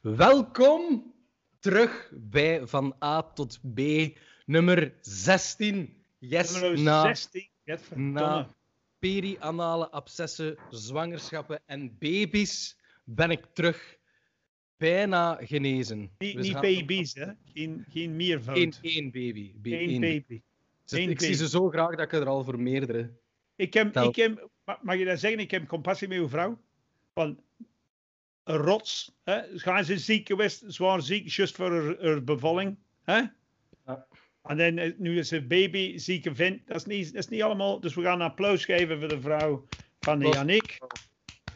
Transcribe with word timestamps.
Welkom 0.00 1.12
terug 1.58 2.12
bij 2.14 2.66
Van 2.66 2.94
A 3.04 3.22
tot 3.22 3.60
B, 3.74 3.80
nummer 4.46 4.94
16. 5.00 5.96
Yes, 6.18 6.52
Nummer 6.60 6.80
na, 6.80 7.02
16. 7.02 7.48
Gadverdamme. 7.64 8.10
na 8.12 8.54
peri-anale 8.98 9.90
abscessen, 9.90 10.56
zwangerschappen 10.70 11.60
en 11.66 11.96
baby's 11.98 12.76
ben 13.04 13.30
ik 13.30 13.44
terug. 13.52 13.96
Bijna 14.76 15.38
genezen. 15.42 16.10
Niet, 16.18 16.34
We 16.34 16.40
niet 16.40 16.52
gaan- 16.52 16.60
baby's, 16.60 17.14
hè? 17.14 17.26
Geen, 17.54 17.84
geen 17.90 18.16
meervoud. 18.16 18.56
Één, 18.56 18.72
één 18.80 19.04
baby. 19.10 19.52
Één 19.62 20.00
baby. 20.00 20.40
Één 20.86 21.10
ik 21.10 21.20
zie 21.20 21.28
baby. 21.28 21.32
ze 21.32 21.48
zo 21.48 21.68
graag 21.68 21.90
dat 21.90 22.00
ik 22.00 22.12
er 22.12 22.26
al 22.26 22.44
voor 22.44 22.60
meerdere. 22.60 23.10
Ik 23.58 23.74
heb, 23.74 23.92
Tel. 23.92 24.08
ik 24.08 24.16
heb, 24.16 24.48
ma- 24.64 24.78
mag 24.82 24.96
je 24.96 25.04
dat 25.04 25.18
zeggen? 25.18 25.40
Ik 25.40 25.50
heb 25.50 25.66
compassie 25.66 26.08
met 26.08 26.18
uw 26.18 26.28
vrouw. 26.28 26.58
Van 27.14 27.40
een 28.44 28.56
rots. 28.56 29.14
Hè? 29.24 29.58
Gaan 29.58 29.84
ze 29.84 29.98
ziek 29.98 30.26
geweest, 30.26 30.64
zwaar 30.66 31.02
ziek, 31.02 31.28
juist 31.28 31.56
voor 31.56 31.70
haar, 31.72 31.96
haar 32.00 32.24
bevalling. 32.24 32.78
Hè? 33.04 33.20
Ja. 33.86 34.06
En 34.42 34.56
dan, 34.56 34.78
eh, 34.78 34.92
nu 34.98 35.18
is 35.18 35.28
ze 35.28 35.42
baby, 35.46 35.98
zieke 35.98 36.34
vent. 36.34 36.66
Dat 36.66 36.76
is, 36.76 36.84
niet, 36.84 37.12
dat 37.12 37.22
is 37.22 37.28
niet 37.28 37.42
allemaal. 37.42 37.80
Dus 37.80 37.94
we 37.94 38.02
gaan 38.02 38.20
een 38.20 38.26
applaus 38.26 38.64
geven 38.64 38.98
voor 38.98 39.08
de 39.08 39.20
vrouw 39.20 39.68
van 40.02 40.14
Applaus. 40.14 40.34
Janik. 40.34 40.78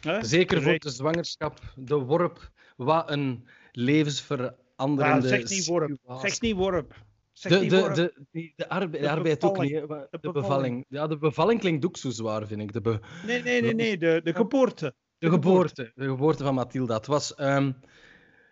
Hè? 0.00 0.24
Zeker 0.24 0.62
voor 0.62 0.78
de 0.78 0.90
zwangerschap, 0.90 1.72
de 1.76 1.94
worp. 1.94 2.50
Wat 2.76 3.10
een 3.10 3.42
Ah, 3.44 3.50
levensveranderende 3.72 5.28
zeg 5.28 5.48
niet 5.48 5.66
worp. 5.66 5.98
Zeg 6.20 6.40
niet 6.40 6.54
worp. 6.54 6.94
Zeg 7.42 7.60
De, 7.60 7.66
de, 7.66 8.12
de, 8.30 8.52
de, 8.56 8.68
arbe- 8.68 8.96
de 8.96 9.02
De 9.02 9.10
arbeid 9.10 9.44
ook 9.44 9.60
niet. 9.60 9.70
De, 10.20 10.30
bevalling. 10.32 10.84
Ja, 10.88 11.06
de 11.06 11.18
bevalling 11.18 11.60
klinkt 11.60 11.84
ook 11.86 11.96
zo 11.96 12.10
zwaar, 12.10 12.46
vind 12.46 12.60
ik. 12.60 12.72
De, 12.72 12.80
be- 12.80 13.00
Nee, 13.26 13.42
nee, 13.42 13.62
nee, 13.62 13.74
nee. 13.74 13.98
De, 13.98 14.20
de 14.24 14.34
geboorte. 14.34 14.94
de 15.18 15.28
geboorte. 15.30 15.92
De 15.94 16.04
geboorte 16.04 16.44
van 16.44 16.54
Mathilda. 16.54 16.94
Het 16.96 17.06
was... 17.06 17.34
ehm, 17.34 17.72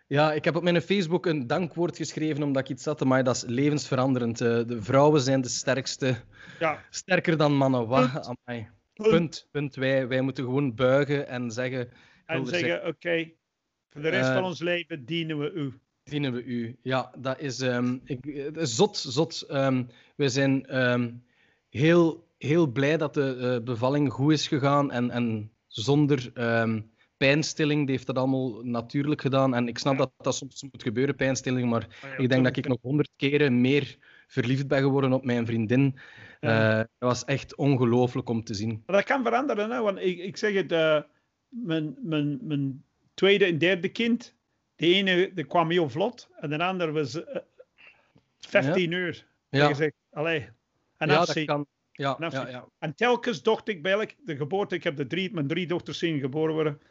ja, 0.07 0.33
ik 0.33 0.43
heb 0.45 0.55
op 0.55 0.63
mijn 0.63 0.81
Facebook 0.81 1.25
een 1.25 1.47
dankwoord 1.47 1.97
geschreven 1.97 2.43
omdat 2.43 2.61
ik 2.63 2.69
iets 2.69 2.85
had, 2.85 3.03
maar 3.03 3.23
dat 3.23 3.35
is 3.35 3.43
levensveranderend. 3.47 4.41
Eh, 4.41 4.47
de 4.67 4.81
vrouwen 4.81 5.21
zijn 5.21 5.41
de 5.41 5.49
sterkste. 5.49 6.15
Ja. 6.59 6.83
Sterker 6.89 7.37
dan 7.37 7.55
mannen. 7.55 7.87
Wat? 7.87 8.11
Punt. 8.11 8.25
Amai. 8.45 8.69
Punt. 8.93 9.09
Punt. 9.09 9.47
Punt. 9.51 9.75
Wij, 9.75 10.07
wij 10.07 10.21
moeten 10.21 10.43
gewoon 10.43 10.75
buigen 10.75 11.27
en 11.27 11.51
zeggen... 11.51 11.89
En 12.25 12.45
zeggen, 12.45 12.87
oké, 12.87 13.31
voor 13.89 14.01
de 14.01 14.09
rest 14.09 14.29
Eh, 14.29 14.33
van 14.35 14.43
ons 14.43 14.59
leven 14.59 15.05
dienen 15.05 15.39
we 15.39 15.51
u. 15.51 15.79
dienen 16.11 16.33
we 16.33 16.43
u. 16.43 16.75
Ja, 16.81 17.11
dat 17.17 17.39
is, 17.39 17.59
ehm, 17.59 17.97
ik, 18.03 18.49
zot, 18.53 18.97
zot. 18.97 19.41
Ehm, 19.41 19.83
we 20.15 20.29
zijn 20.29 20.65
ehm, 20.65 21.11
heel, 21.69 22.27
heel 22.37 22.67
blij 22.67 22.97
dat 22.97 23.13
de 23.13 23.35
eh, 23.35 23.63
bevalling 23.63 24.11
goed 24.13 24.31
is 24.31 24.47
gegaan 24.47 24.91
en, 24.91 25.09
en 25.11 25.51
zonder 25.67 26.31
pijnstilling. 27.17 27.81
Die 27.81 27.95
heeft 27.95 28.07
dat 28.07 28.17
allemaal 28.17 28.63
natuurlijk 28.63 29.21
gedaan. 29.21 29.55
En 29.55 29.67
ik 29.67 29.77
snap 29.77 29.93
Ja. 29.93 29.99
dat 29.99 30.11
dat 30.17 30.35
soms 30.35 30.63
moet 30.71 30.83
gebeuren, 30.83 31.15
pijnstilling, 31.15 31.69
maar 31.69 31.87
Ah 32.01 32.09
ja, 32.09 32.17
ik 32.17 32.29
denk 32.29 32.43
dat 32.43 32.57
ik 32.57 32.67
nog 32.67 32.77
honderd 32.81 33.11
keren 33.15 33.61
meer 33.61 33.97
verliefd 34.27 34.67
ben 34.67 34.81
geworden 34.81 35.13
op 35.13 35.25
mijn 35.25 35.45
vriendin. 35.45 35.95
Ja. 36.39 36.71
Eh, 36.71 36.77
dat 36.77 37.09
was 37.09 37.25
echt 37.25 37.55
ongelooflijk 37.55 38.29
om 38.29 38.43
te 38.43 38.53
zien. 38.53 38.83
Maar 38.85 38.95
dat 38.95 39.05
kan 39.05 39.23
veranderen, 39.23 39.71
hè? 39.71 39.81
want 39.81 39.99
ik, 39.99 40.17
ik 40.19 40.37
zeg 40.37 40.53
het, 40.53 40.71
eh, 40.71 41.01
mijn, 41.49 41.95
mijn, 42.01 42.39
mijn 42.41 42.83
tweede 43.13 43.45
en 43.45 43.57
derde 43.57 43.89
kind, 43.89 44.35
de 44.81 44.93
ene 44.93 45.31
die 45.33 45.45
kwam 45.45 45.69
heel 45.69 45.89
vlot 45.89 46.29
en 46.39 46.49
de 46.49 46.63
andere 46.63 46.91
was 46.91 47.23
eh, 47.23 47.35
15 48.39 48.91
uur. 48.91 49.27
Ja, 49.49 49.67
Je 49.67 49.75
zegt, 49.75 49.93
allee, 50.11 50.49
en 50.97 51.07
ja 51.09 51.25
dat 51.25 51.43
kan. 51.45 51.65
Ja, 51.91 52.17
En 52.19 52.29
ja, 52.31 52.47
ja. 52.49 52.65
En 52.79 52.95
telkens 52.95 53.43
dacht 53.43 53.67
ik 53.67 53.81
bij 53.81 54.15
de 54.25 54.35
geboorte, 54.35 54.75
ik 54.75 54.83
heb 54.83 54.95
de 54.95 55.07
drie, 55.07 55.33
mijn 55.33 55.47
drie 55.47 55.67
dochters 55.67 55.97
zien 55.97 56.19
geboren 56.19 56.53
worden. 56.53 56.81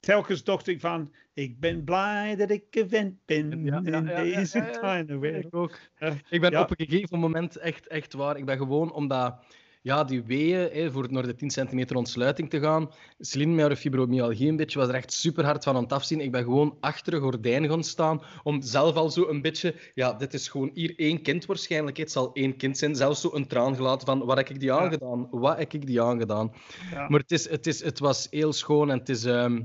Telkens 0.00 0.44
dacht 0.44 0.66
ik 0.66 0.80
van, 0.80 1.14
ik 1.32 1.60
ben 1.60 1.84
blij 1.84 2.36
dat 2.36 2.50
ik 2.50 2.64
gewend 2.70 3.18
ben 3.24 3.64
Ja, 3.64 3.80
in 3.84 4.06
deze 4.06 4.68
kleine 4.80 5.18
wereld. 5.18 5.44
Ik 5.44 5.54
ook. 5.54 5.78
Eh, 5.94 6.14
Ik 6.28 6.40
ben 6.40 6.60
op 6.60 6.70
een 6.70 6.86
gegeven 6.86 7.18
moment 7.18 7.56
echt, 7.56 7.86
echt 7.86 8.12
waar. 8.12 8.36
Ik 8.36 8.44
ben 8.44 8.56
gewoon 8.56 8.92
omdat 8.92 9.44
ja, 9.84 10.04
die 10.04 10.22
weeën 10.22 10.68
hè, 10.72 10.90
voor 10.90 11.06
naar 11.10 11.22
de 11.26 11.34
10 11.34 11.50
centimeter 11.50 11.96
ontsluiting 11.96 12.50
te 12.50 12.60
gaan. 12.60 12.90
Celine 13.18 13.68
met 13.68 13.78
fibromyalgie 13.78 14.48
een 14.48 14.56
beetje 14.56 14.78
was 14.78 14.88
er 14.88 14.94
echt 14.94 15.12
super 15.12 15.44
hard 15.44 15.64
van 15.64 15.76
aan 15.76 15.82
het 15.82 15.92
afzien. 15.92 16.20
Ik 16.20 16.30
ben 16.30 16.42
gewoon 16.44 16.76
achter 16.80 17.14
een 17.14 17.20
gordijn 17.20 17.68
gaan 17.68 17.84
staan 17.84 18.22
om 18.42 18.62
zelf 18.62 18.94
al 18.94 19.10
zo 19.10 19.28
een 19.28 19.42
beetje. 19.42 19.74
Ja, 19.94 20.12
dit 20.12 20.34
is 20.34 20.48
gewoon 20.48 20.70
hier 20.74 20.92
één 20.96 21.22
kind 21.22 21.46
waarschijnlijk. 21.46 21.96
Het 21.96 22.10
zal 22.10 22.30
één 22.32 22.56
kind 22.56 22.78
zijn. 22.78 22.94
Zelfs 22.94 23.20
zo 23.20 23.30
een 23.32 23.46
traan 23.46 23.76
gelaten 23.76 24.06
van 24.06 24.24
wat 24.24 24.36
heb 24.36 24.48
ik 24.50 24.60
die 24.60 24.72
aangedaan? 24.72 25.28
Wat 25.30 25.58
heb 25.58 25.72
ik 25.72 25.86
die 25.86 26.02
aangedaan? 26.02 26.52
Ja. 26.90 27.08
Maar 27.08 27.20
het, 27.20 27.32
is, 27.32 27.48
het, 27.48 27.66
is, 27.66 27.82
het 27.82 27.98
was 27.98 28.26
heel 28.30 28.52
schoon 28.52 28.90
en 28.90 28.98
het 28.98 29.08
is. 29.08 29.24
ehm, 29.24 29.62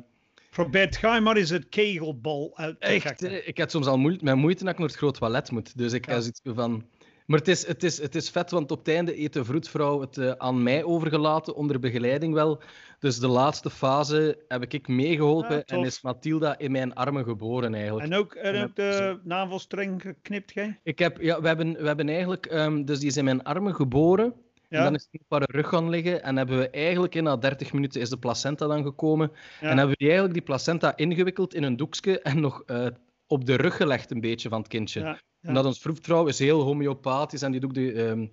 Probeer 0.49 0.93
ga 0.99 1.19
maar 1.19 1.37
eens 1.37 1.49
het 1.49 1.69
kegelbal 1.69 2.51
uit 2.55 2.79
te 2.81 2.87
Echt, 2.87 3.23
ik 3.47 3.57
had 3.57 3.71
soms 3.71 3.85
al 3.87 3.97
moeite, 3.97 4.23
met 4.23 4.35
moeite 4.35 4.63
dat 4.63 4.73
ik 4.73 4.79
naar 4.79 4.87
het 4.87 4.97
groot 4.97 5.13
toilet 5.19 5.51
moet. 5.51 5.77
Dus 5.77 5.93
ik 5.93 6.05
Ja. 6.05 6.11
heb 6.11 6.21
zoiets 6.21 6.41
van... 6.43 6.85
Maar 7.29 7.39
het 7.39 7.47
is, 7.47 7.67
het, 7.67 7.83
is, 7.83 8.01
het 8.01 8.15
is 8.15 8.29
vet, 8.29 8.51
want 8.51 8.71
op 8.71 8.77
het 8.77 8.87
einde 8.87 9.21
eet 9.21 9.33
de 9.33 9.45
vroedvrouw 9.45 10.01
het 10.01 10.17
eh, 10.17 10.31
aan 10.31 10.63
mij 10.63 10.83
overgelaten, 10.83 11.55
onder 11.55 11.79
begeleiding 11.79 12.33
wel. 12.33 12.61
Dus 12.99 13.19
de 13.19 13.27
laatste 13.27 13.69
fase 13.69 14.43
heb 14.47 14.73
ik 14.73 14.87
meegeholpen 14.87 15.63
Ah, 15.65 15.77
en 15.77 15.85
is 15.85 16.01
Mathilda 16.01 16.57
in 16.57 16.71
mijn 16.71 16.93
armen 16.93 17.23
geboren 17.23 17.73
eigenlijk. 17.73 18.05
En 18.05 18.17
ook, 18.17 18.33
en 18.33 18.63
ook 18.63 18.75
de 18.75 19.19
navelstreng 19.23 20.01
geknipt, 20.01 20.51
gij? 20.51 20.79
Ik 20.83 20.99
heb, 20.99 21.21
ja, 21.21 21.41
we, 21.41 21.47
hebben, 21.47 21.73
we 21.73 21.87
hebben 21.87 22.09
eigenlijk... 22.09 22.45
ehm, 22.45 22.83
dus 22.83 22.99
die 22.99 23.07
is 23.07 23.17
in 23.17 23.23
mijn 23.23 23.43
armen 23.43 23.75
geboren. 23.75 24.33
En 24.69 24.83
dan 24.83 24.95
is 24.95 25.07
hij 25.11 25.21
op 25.27 25.39
haar 25.39 25.49
rug 25.51 25.67
gaan 25.67 25.89
liggen. 25.89 26.23
En 26.23 26.37
hebben 26.37 26.57
we 26.57 26.69
eigenlijk, 26.69 27.15
in 27.15 27.23
na 27.23 27.37
30 27.37 27.73
minuten, 27.73 28.01
is 28.01 28.09
de 28.09 28.17
placenta 28.17 28.67
dan 28.67 28.83
gekomen. 28.83 29.31
ja. 29.61 29.69
En 29.69 29.77
hebben 29.77 29.89
we 29.89 29.95
die 29.97 30.07
eigenlijk 30.07 30.33
die 30.33 30.43
placenta 30.43 30.97
ingewikkeld 30.97 31.53
in 31.53 31.63
een 31.63 31.77
doekje 31.77 32.21
en 32.21 32.39
nog 32.39 32.63
eh, 32.65 32.87
op 33.29 33.45
de 33.45 33.55
rug 33.55 33.75
gelegd 33.75 34.11
een 34.11 34.21
beetje 34.21 34.49
van 34.49 34.59
het 34.59 34.67
kindje. 34.67 34.99
Ja, 34.99 35.19
ja. 35.39 35.47
Omdat 35.47 35.65
ons 35.65 35.79
vroedvrouw 35.79 36.27
is 36.27 36.39
heel 36.39 36.61
homeopathisch 36.61 37.41
en 37.41 37.51
die 37.51 37.59
doet 37.59 37.73
de... 37.73 37.93
ehm 37.93 38.27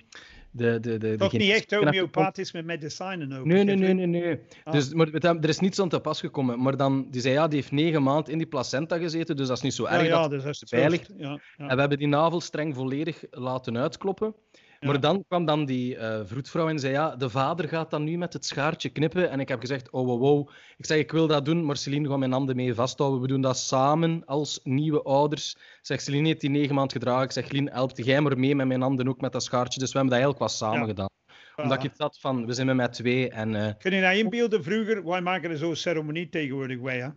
de, 0.57 0.81
de, 0.81 0.99
de, 0.99 0.99
de 0.99 1.17
Toch 1.17 1.33
niet 1.33 1.51
echt 1.51 1.75
homeopathisch 1.75 2.53
met 2.53 2.65
medicijnen 2.65 3.33
ook. 3.33 3.45
Nee, 3.45 3.65
nee, 3.65 3.77
nee, 3.77 3.95
nee. 3.95 4.07
nee. 4.07 4.39
Ah. 4.65 4.73
Dus, 4.73 4.95
maar 4.95 5.07
hem- 5.07 5.43
er 5.43 5.49
is 5.49 5.59
niets 5.59 5.81
aan 5.81 5.89
te 5.89 6.01
pas 6.01 6.21
gekomen. 6.21 6.63
Maar 6.63 6.77
dan, 6.77 7.07
die 7.11 7.21
zei 7.21 7.35
ja, 7.35 7.47
die 7.49 7.59
heeft 7.59 7.73
negen 7.73 8.03
maanden 8.03 8.33
in 8.33 8.39
die 8.39 8.47
placenta 8.47 8.99
gezeten, 8.99 9.37
dus 9.37 9.47
dat 9.47 9.57
is 9.57 9.63
niet 9.63 9.75
zo 9.75 9.85
erg. 9.85 10.07
ja, 10.07 10.21
dat... 10.21 10.31
dus 10.31 10.43
dat 10.43 10.53
is 10.53 10.63
veilig. 10.69 11.07
veilig. 11.07 11.27
Ja, 11.27 11.41
ja. 11.57 11.69
En 11.69 11.75
we 11.75 11.81
hebben 11.81 11.99
die 11.99 12.09
navelstreng 12.09 12.75
volledig 12.75 13.25
laten 13.31 13.79
uitkloppen. 13.79 14.35
Ja. 14.81 14.89
Maar 14.89 15.01
dan 15.01 15.25
kwam 15.29 15.45
dan 15.45 15.65
die 15.65 15.97
eh, 15.97 16.21
vroedvrouw 16.25 16.69
en 16.69 16.79
zei 16.79 16.93
ja, 16.93 17.17
de 17.17 17.31
vader 17.31 17.69
gaat 17.69 17.91
dan 17.91 18.05
nu 18.05 18.17
met 18.19 18.33
het 18.33 18.45
schaartje 18.45 18.89
knippen. 18.89 19.31
En 19.31 19.41
ik 19.41 19.49
heb 19.49 19.61
gezegd, 19.61 19.91
oh 19.91 20.07
wow, 20.07 20.21
wow. 20.21 20.49
Ik 20.77 20.87
zeg, 20.87 20.99
ik 20.99 21.13
wil 21.13 21.27
dat 21.27 21.45
doen, 21.45 21.65
maar 21.65 21.77
Celine 21.77 22.09
gaat 22.09 22.19
mijn 22.19 22.33
handen 22.33 22.57
mee 22.57 22.75
vasthouden. 22.75 23.21
We 23.21 23.27
doen 23.27 23.41
dat 23.41 23.59
samen 23.59 24.23
als 24.25 24.61
nieuwe 24.63 25.03
ouders. 25.03 25.53
Ik 25.55 25.79
zeg, 25.83 26.01
Celine 26.01 26.27
heeft 26.27 26.41
die 26.41 26.51
negen 26.51 26.75
maanden 26.75 26.93
gedragen. 26.93 27.25
Ik 27.25 27.31
zeg, 27.33 27.51
Lien, 27.51 27.71
helpt 27.73 28.05
jij 28.05 28.21
maar 28.21 28.39
mee 28.39 28.55
met 28.55 28.67
mijn 28.67 28.81
handen 28.81 29.09
ook 29.09 29.21
met 29.21 29.33
dat 29.33 29.43
schaartje. 29.43 29.81
Dus 29.81 29.93
we 29.93 29.99
hebben 29.99 30.19
dat 30.19 30.25
eigenlijk 30.27 30.39
wel 30.39 30.69
samen 30.69 30.81
Ja. 30.81 30.87
gedaan. 30.87 31.09
Omdat 31.57 31.85
ik 31.85 31.91
had 31.97 32.19
van, 32.21 32.47
we 32.47 32.53
zijn 32.53 32.67
met 32.67 32.77
mij 32.77 32.89
twee 32.89 33.31
en... 33.31 33.55
eh, 33.55 33.73
Kun 33.79 33.93
je 33.95 34.01
nou 34.01 34.17
inbeelden, 34.17 34.63
vroeger, 34.65 35.05
wij 35.05 35.21
maken 35.21 35.51
er 35.51 35.57
zo'n 35.57 35.77
ceremonie 35.77 36.29
tegenwoordig 36.29 36.81
wij, 36.81 36.99
hè? 37.01 37.09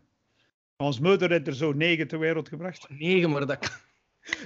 Ons 0.77 0.99
moeder 0.99 1.29
heeft 1.31 1.47
er 1.47 1.55
zo 1.55 1.71
negen 1.73 2.07
ter 2.07 2.19
wereld 2.19 2.47
gebracht. 2.49 2.85
Negen, 2.89 3.29
maar 3.29 3.45
dat 3.45 3.59
kan... 3.59 3.69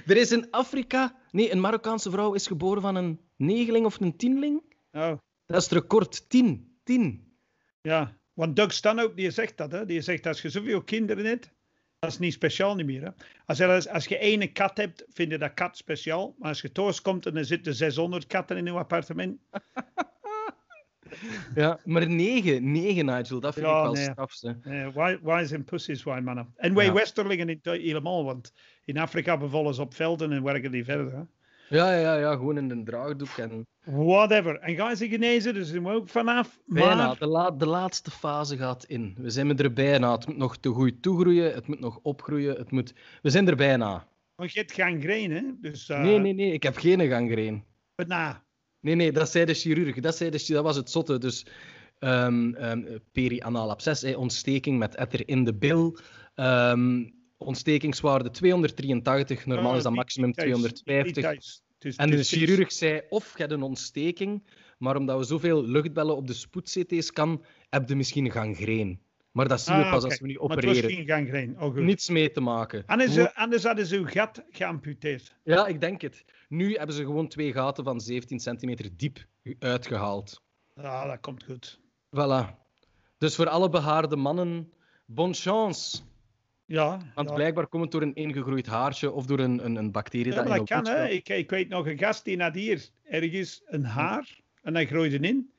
Er 0.06 0.16
is 0.16 0.32
in 0.32 0.50
Afrika... 0.50 1.16
Nee, 1.30 1.52
een 1.52 1.60
Marokkaanse 1.60 2.10
vrouw 2.10 2.32
is 2.32 2.46
geboren 2.46 2.82
van 2.82 2.94
een 2.94 3.20
negeling 3.36 3.86
of 3.86 4.00
een 4.00 4.16
tienling. 4.16 4.62
Oh, 4.92 5.12
Dat 5.46 5.56
is 5.56 5.64
het 5.64 5.72
record. 5.72 6.28
Tien. 6.28 6.78
Tien. 6.84 7.36
ja. 7.82 8.16
Want 8.32 8.56
Doug 8.56 8.72
Stanhope, 8.72 9.14
die 9.14 9.30
zegt 9.30 9.56
dat, 9.56 9.72
hè? 9.72 9.86
Die 9.86 10.00
zegt, 10.00 10.26
als 10.26 10.42
je 10.42 10.48
zoveel 10.48 10.82
kinderen 10.82 11.24
hebt, 11.24 11.50
dat 11.98 12.10
is 12.10 12.18
niet 12.18 12.32
speciaal 12.32 12.74
niet 12.74 12.86
meer, 12.86 13.02
hè? 13.02 13.10
Als, 13.46 13.58
je, 13.58 13.90
als, 13.90 14.06
je 14.06 14.18
ene 14.18 14.52
kat 14.52 14.76
hebt, 14.76 15.04
vind 15.08 15.30
je 15.30 15.38
dat 15.38 15.54
kat 15.54 15.76
speciaal. 15.76 16.34
Maar 16.38 16.48
als 16.48 16.60
je 16.60 16.72
thuis 16.72 17.02
komt 17.02 17.26
en 17.26 17.36
er 17.36 17.44
zitten 17.44 17.74
600 17.74 18.26
katten 18.26 18.56
in 18.56 18.68
uw 18.68 18.78
appartement, 18.78 19.40
Ja, 21.54 21.78
maar 21.84 22.08
negen. 22.10 22.72
Negen, 22.72 23.04
Nigel. 23.04 23.40
Dat 23.40 23.54
vind 23.54 23.66
Ja, 23.66 23.76
ik 23.76 23.82
wel 23.82 23.92
nee. 23.92 24.02
strafste. 24.02 24.56
eh, 24.62 24.88
why, 24.94 25.18
why 25.22 25.44
zijn 25.44 25.64
pussies, 25.64 26.02
why 26.02 26.20
mannen. 26.24 26.52
En 26.56 26.74
wij 26.74 26.84
Ja. 26.84 26.92
Westerlingen 26.92 27.46
niet 27.46 27.64
helemaal, 27.64 28.24
want 28.24 28.52
in 28.84 28.98
Afrika 28.98 29.36
bevallen 29.36 29.74
ze 29.74 29.80
op 29.82 29.94
velden 29.94 30.32
en 30.32 30.42
werken 30.42 30.70
die 30.70 30.84
verder, 30.84 31.12
hè? 31.12 31.20
Ja, 31.68 31.94
ja, 31.98 32.16
ja. 32.16 32.32
Gewoon 32.32 32.56
in 32.58 32.70
een 32.70 32.84
draagdoek. 32.84 33.28
En... 33.28 33.66
Whatever. 33.84 34.58
En 34.60 34.74
gaan 34.74 34.96
ze 34.96 35.08
genezen, 35.08 35.54
dus 35.54 35.72
doen 35.72 35.84
we 35.84 35.90
ook 35.90 36.08
vanaf. 36.08 36.58
Bijna. 36.66 36.94
Maar, 37.06 37.18
De, 37.18 37.26
la- 37.26 37.50
de 37.50 37.66
laatste 37.66 38.10
fase 38.10 38.56
gaat 38.56 38.84
in. 38.84 39.14
We 39.18 39.30
zijn 39.30 39.58
er 39.58 39.72
bijna. 39.72 40.12
Het 40.12 40.26
moet 40.26 40.36
nog 40.36 40.56
te 40.56 40.68
goed 40.68 41.02
toegroeien. 41.02 41.54
Het 41.54 41.66
moet 41.66 41.80
nog 41.80 41.98
opgroeien. 42.02 42.56
Het 42.56 42.70
moet... 42.70 42.94
We 43.22 43.30
zijn 43.30 43.48
er 43.48 43.56
bijna. 43.56 44.06
want 44.34 44.52
je 44.52 44.58
hebt 44.58 44.72
gangreen, 44.72 45.30
hè? 45.30 45.42
Dus, 45.60 45.88
eh, 45.88 46.00
Nee, 46.02 46.18
nee, 46.18 46.32
nee. 46.34 46.52
Ik 46.52 46.62
heb 46.62 46.76
geen 46.76 47.08
gangreen. 47.08 47.64
Maar 47.96 48.06
na. 48.06 48.43
Nee, 48.84 48.94
nee. 48.94 49.12
Dat 49.12 49.30
zei 49.30 49.44
de 49.44 49.54
chirurg. 49.54 50.00
Dat, 50.00 50.16
zei 50.16 50.30
de, 50.30 50.44
dat 50.46 50.62
was 50.62 50.76
het 50.76 50.90
zotte. 50.90 51.18
Dus 51.18 51.46
ehm 51.98 52.54
ehm 52.54 52.98
peri-anaal 53.12 53.70
absces, 53.70 54.14
ontsteking 54.14 54.78
met 54.78 54.94
etter 54.94 55.28
in 55.28 55.44
de 55.44 55.54
bil. 55.54 55.98
Ehm, 56.34 57.04
ontstekingswaarde 57.36 58.30
283. 58.30 59.46
Normaal 59.46 59.70
Ah, 59.70 59.76
is 59.76 59.82
dat 59.82 59.92
maximum 59.92 60.26
niet 60.26 60.36
thuis, 60.36 60.48
niet 60.62 60.84
250. 60.84 61.22
thuis. 61.22 61.62
Dus- 61.78 61.96
En 61.96 62.10
de 62.10 62.16
dus- 62.16 62.28
chirurg 62.28 62.72
zei 62.72 63.00
of 63.08 63.32
je 63.32 63.38
hebt 63.38 63.52
een 63.52 63.62
ontsteking, 63.62 64.42
Maar 64.78 64.96
omdat 64.96 65.18
we 65.18 65.24
zoveel 65.24 65.66
luchtbellen 65.66 66.16
op 66.16 66.26
de 66.26 66.32
spoed-CT's 66.32 67.12
kan, 67.12 67.44
heb 67.70 67.88
je 67.88 67.94
misschien 67.96 68.30
gangreen. 68.30 69.00
Maar 69.32 69.48
dat 69.48 69.60
zien 69.60 69.76
we 69.76 69.84
Ah, 69.84 69.92
pas 69.92 70.04
als 70.04 70.20
we 70.20 70.26
nu 70.26 70.32
Maar 70.32 70.42
het 70.42 70.52
opereren. 70.52 70.82
was 70.82 70.92
geen 70.92 71.06
gangreen. 71.06 71.54
Oh, 71.60 71.72
goed. 71.72 71.82
Niets 71.82 72.08
mee 72.08 72.30
te 72.30 72.40
maken. 72.40 72.86
Eh, 72.86 73.26
anders 73.34 73.64
hadden 73.64 73.86
ze 73.86 73.96
uw 73.96 74.06
gat 74.06 74.44
geamputeerd. 74.50 75.36
Ja, 75.44 75.66
ik 75.66 75.80
denk 75.80 76.00
het. 76.00 76.24
Nu 76.48 76.74
hebben 76.74 76.94
ze 76.96 77.04
gewoon 77.04 77.28
twee 77.28 77.52
gaten 77.52 77.84
van 77.84 78.00
17 78.00 78.40
centimeter 78.40 78.96
diep 78.96 79.26
uitgehaald. 79.58 80.42
Ja, 80.74 81.06
dat 81.06 81.20
komt 81.20 81.44
goed. 81.44 81.80
Voilà. 82.16 82.62
Dus 83.18 83.34
voor 83.34 83.48
alle 83.48 83.68
behaarde 83.68 84.16
mannen, 84.16 84.72
bonne 85.06 85.34
chance. 85.34 86.02
Ja, 86.66 86.98
Want 87.14 87.28
ja. 87.28 87.34
blijkbaar 87.34 87.66
komt 87.66 87.82
het 87.82 87.92
door 87.92 88.02
een 88.02 88.14
ingegroeid 88.14 88.66
haarsje 88.66 89.12
of 89.12 89.26
door 89.26 89.38
een, 89.38 89.64
een, 89.64 89.76
een 89.76 89.92
bacterie 89.92 90.32
Ja, 90.32 90.42
dat 90.42 90.46
dat 90.46 90.68
je 90.68 90.74
kan, 90.74 90.86
hè. 90.86 91.08
Ik, 91.08 91.28
ik 91.28 91.50
weet 91.50 91.68
nog 91.68 91.86
een 91.86 91.98
gast 91.98 92.24
die 92.24 92.42
had 92.42 92.54
hier 92.54 92.88
ergens 93.02 93.62
een 93.64 93.84
haar 93.84 94.40
en 94.62 94.74
hij 94.74 94.86
groeide 94.86 95.18
in. 95.18 95.52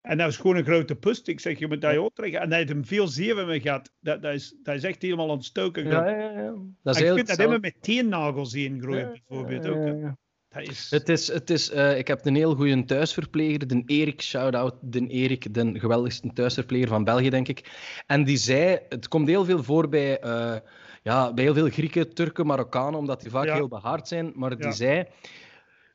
En 0.00 0.16
dat 0.16 0.26
was 0.26 0.36
gewoon 0.36 0.56
een 0.56 0.64
grote 0.64 0.96
pust. 0.96 1.28
Ik 1.28 1.40
zeg, 1.40 1.58
je 1.58 1.66
moet 1.66 1.80
dat 1.80 1.96
ook 1.96 2.14
trekken. 2.14 2.40
En 2.40 2.50
hij 2.50 2.58
had 2.58 2.68
hem 2.68 2.84
veel 2.84 3.06
zeven 3.06 3.46
mee 3.46 3.60
gehad. 3.60 3.92
Dat, 4.00 4.22
dat, 4.22 4.34
is, 4.34 4.56
dat 4.62 4.74
is 4.74 4.84
echt 4.84 5.02
helemaal 5.02 5.28
ontstoken. 5.28 5.86
Ja, 5.86 6.08
ja, 6.08 6.30
ja. 6.30 6.54
Dat 6.82 6.96
is 6.96 7.02
je 7.02 7.14
kunt 7.14 7.26
dat 7.26 7.36
helemaal 7.36 7.58
met 7.58 7.82
teennagels 7.82 8.54
in 8.54 8.80
groeien, 8.80 9.22
bijvoorbeeld. 9.28 9.66
Ook. 9.66 10.14
Dat 10.52 10.68
is... 10.68 10.90
Het 10.90 11.08
is, 11.08 11.28
het 11.28 11.50
is, 11.50 11.70
eh, 11.70 11.98
ik 11.98 12.06
heb 12.08 12.26
een 12.26 12.34
heel 12.34 12.54
goede 12.54 12.84
thuisverpleger, 12.84 13.66
de 13.66 13.82
Erik, 13.86 14.22
shout-out, 14.22 14.74
de 14.80 15.06
Erik, 15.06 15.54
de 15.54 15.78
geweldigste 15.78 16.32
thuisverpleger 16.32 16.88
van 16.88 17.04
België, 17.04 17.30
denk 17.30 17.48
ik. 17.48 17.70
En 18.06 18.24
die 18.24 18.36
zei, 18.36 18.78
het 18.88 19.08
komt 19.08 19.28
heel 19.28 19.44
veel 19.44 19.62
voor 19.62 19.88
bij, 19.88 20.18
eh, 20.20 20.56
ja, 21.02 21.32
bij 21.32 21.44
heel 21.44 21.54
veel 21.54 21.68
Grieken, 21.68 22.14
Turken, 22.14 22.46
Marokkanen, 22.46 22.98
omdat 22.98 23.20
die 23.22 23.30
vaak 23.30 23.46
Ja. 23.46 23.54
heel 23.54 23.68
behaard 23.68 24.08
zijn. 24.08 24.32
Maar 24.34 24.56
die 24.56 24.66
Ja. 24.66 24.72
zei, 24.72 25.04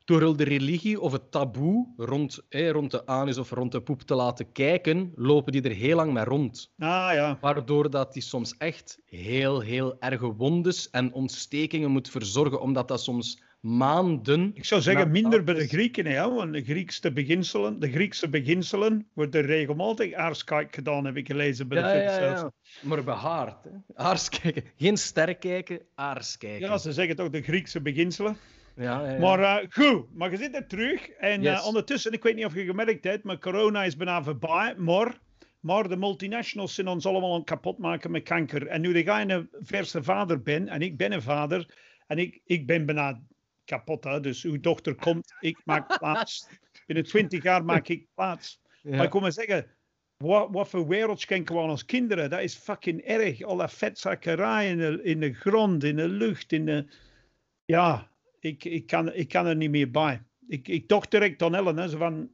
door 0.04 0.36
de 0.36 0.44
religie 0.44 1.00
of 1.00 1.12
het 1.12 1.30
taboe 1.30 1.86
rond, 1.96 2.40
eh, 2.48 2.70
rond 2.70 2.90
de 2.90 3.06
anus 3.06 3.38
of 3.38 3.50
rond 3.50 3.72
de 3.72 3.80
poep 3.80 4.02
te 4.02 4.14
laten 4.14 4.52
kijken, 4.52 5.12
lopen 5.14 5.52
die 5.52 5.62
er 5.62 5.70
heel 5.70 5.96
lang 5.96 6.12
mee 6.12 6.24
rond. 6.24 6.72
Ah 6.78 7.10
ja. 7.12 7.38
Waardoor 7.40 7.90
dat 7.90 8.12
die 8.12 8.22
soms 8.22 8.56
echt 8.56 8.98
heel, 9.04 9.60
heel 9.60 9.96
erge 10.00 10.34
wondes 10.34 10.90
en 10.90 11.12
ontstekingen 11.12 11.90
moet 11.90 12.10
verzorgen, 12.10 12.60
omdat 12.60 12.88
dat 12.88 13.02
soms 13.02 13.42
maanden... 13.60 14.50
Ik 14.54 14.64
zou 14.64 14.80
zeggen 14.80 15.10
minder 15.10 15.44
bij 15.44 15.54
de 15.54 15.66
Grieken, 15.66 16.06
hè, 16.06 16.30
want 16.34 16.52
de 16.52 16.62
Griekse 16.64 17.12
beginselen, 17.12 17.80
de 17.80 17.90
Griekse 17.90 18.28
beginselen 18.28 19.08
worden 19.14 19.42
regelmatig 19.42 20.12
aarskijk 20.12 20.74
gedaan, 20.74 21.04
heb 21.04 21.16
ik 21.16 21.26
gelezen 21.26 21.68
bij 21.68 21.78
Ja, 21.78 21.92
de 21.92 21.98
ja, 21.98 22.18
ja. 22.30 22.52
Maar 22.82 23.04
behaard. 23.04 23.64
Hè. 23.64 23.70
Aars 23.94 24.28
kijken. 24.28 24.64
Geen 24.76 24.96
ster 24.96 25.36
kijken, 25.36 25.80
aars 25.94 26.36
kijken. 26.36 26.68
Ja, 26.68 26.78
ze 26.78 26.92
zeggen 26.92 27.16
toch 27.16 27.30
de 27.30 27.42
Griekse 27.42 27.80
beginselen. 27.80 28.36
ja. 28.76 29.16
Maar 29.20 29.40
eh, 29.40 29.66
goed, 29.70 30.14
maar 30.14 30.30
je 30.30 30.36
zit 30.36 30.54
er 30.54 30.66
terug. 30.66 31.08
En 31.08 31.38
eh, 31.44 31.52
Yes. 31.52 31.64
ondertussen, 31.66 32.12
ik 32.12 32.22
weet 32.22 32.34
niet 32.34 32.44
of 32.44 32.54
je 32.54 32.64
gemerkt 32.64 33.04
hebt, 33.04 33.24
maar 33.24 33.38
corona 33.38 33.84
is 33.84 33.96
bijna 33.96 34.22
voorbij. 34.22 34.74
Maar, 34.76 35.18
maar 35.60 35.88
de 35.88 35.96
multinationals 35.96 36.74
zijn 36.74 36.88
ons 36.88 37.06
allemaal 37.06 37.34
aan 37.34 37.44
kapot 37.44 37.78
maken 37.78 38.10
met 38.10 38.22
kanker. 38.22 38.66
En 38.66 38.80
nu 38.80 38.94
ik 38.94 39.08
een 39.08 39.48
verse 39.52 40.02
vader 40.02 40.42
ben, 40.42 40.68
en 40.68 40.82
ik 40.82 40.96
ben 40.96 41.12
een 41.12 41.22
vader, 41.22 41.74
en 42.06 42.18
ik, 42.18 42.40
ik 42.44 42.66
ben 42.66 42.86
bijna 42.86 43.20
kapot. 43.68 44.04
Hè, 44.04 44.20
dus 44.20 44.44
uw 44.44 44.60
dochter 44.60 44.94
komt, 44.94 45.34
ik 45.40 45.60
maak 45.64 45.86
plaats. 45.98 46.48
Binnen 46.86 47.04
twintig 47.04 47.42
jaar 47.42 47.64
maak 47.64 47.88
ik 47.88 48.06
plaats. 48.14 48.60
Ja. 48.82 48.96
Maar 48.96 49.04
ik 49.04 49.10
kom 49.10 49.20
maar 49.20 49.32
zeggen, 49.32 49.66
wat, 50.16 50.48
wat 50.50 50.68
voor 50.68 50.88
wereld 50.88 51.20
schenken 51.20 51.54
we 51.54 51.60
aan 51.60 51.70
ons 51.70 51.84
kinderen? 51.84 52.30
Dat 52.30 52.40
is 52.40 52.54
fucking 52.54 53.00
erg. 53.00 53.42
Al 53.42 53.56
dat 53.56 53.72
vetzakkerij 53.72 54.70
in 54.70 54.78
de, 54.78 55.02
in 55.02 55.20
de 55.20 55.32
grond, 55.34 55.84
in 55.84 55.96
de 55.96 56.08
lucht, 56.08 56.52
in 56.52 56.64
de... 56.66 56.86
Ja, 57.64 58.10
ik, 58.40 58.64
ik, 58.64 58.86
kan, 58.86 59.12
ik 59.12 59.28
kan 59.28 59.46
er 59.46 59.56
niet 59.56 59.70
meer 59.70 59.90
bij. 59.90 60.22
Ik, 60.48 60.68
ik 60.68 60.88
dacht 60.88 61.10
direct 61.10 61.42
aan 61.42 61.54
Ellen, 61.54 61.76
hè, 61.76 61.88
zo 61.88 61.98
van... 61.98 62.30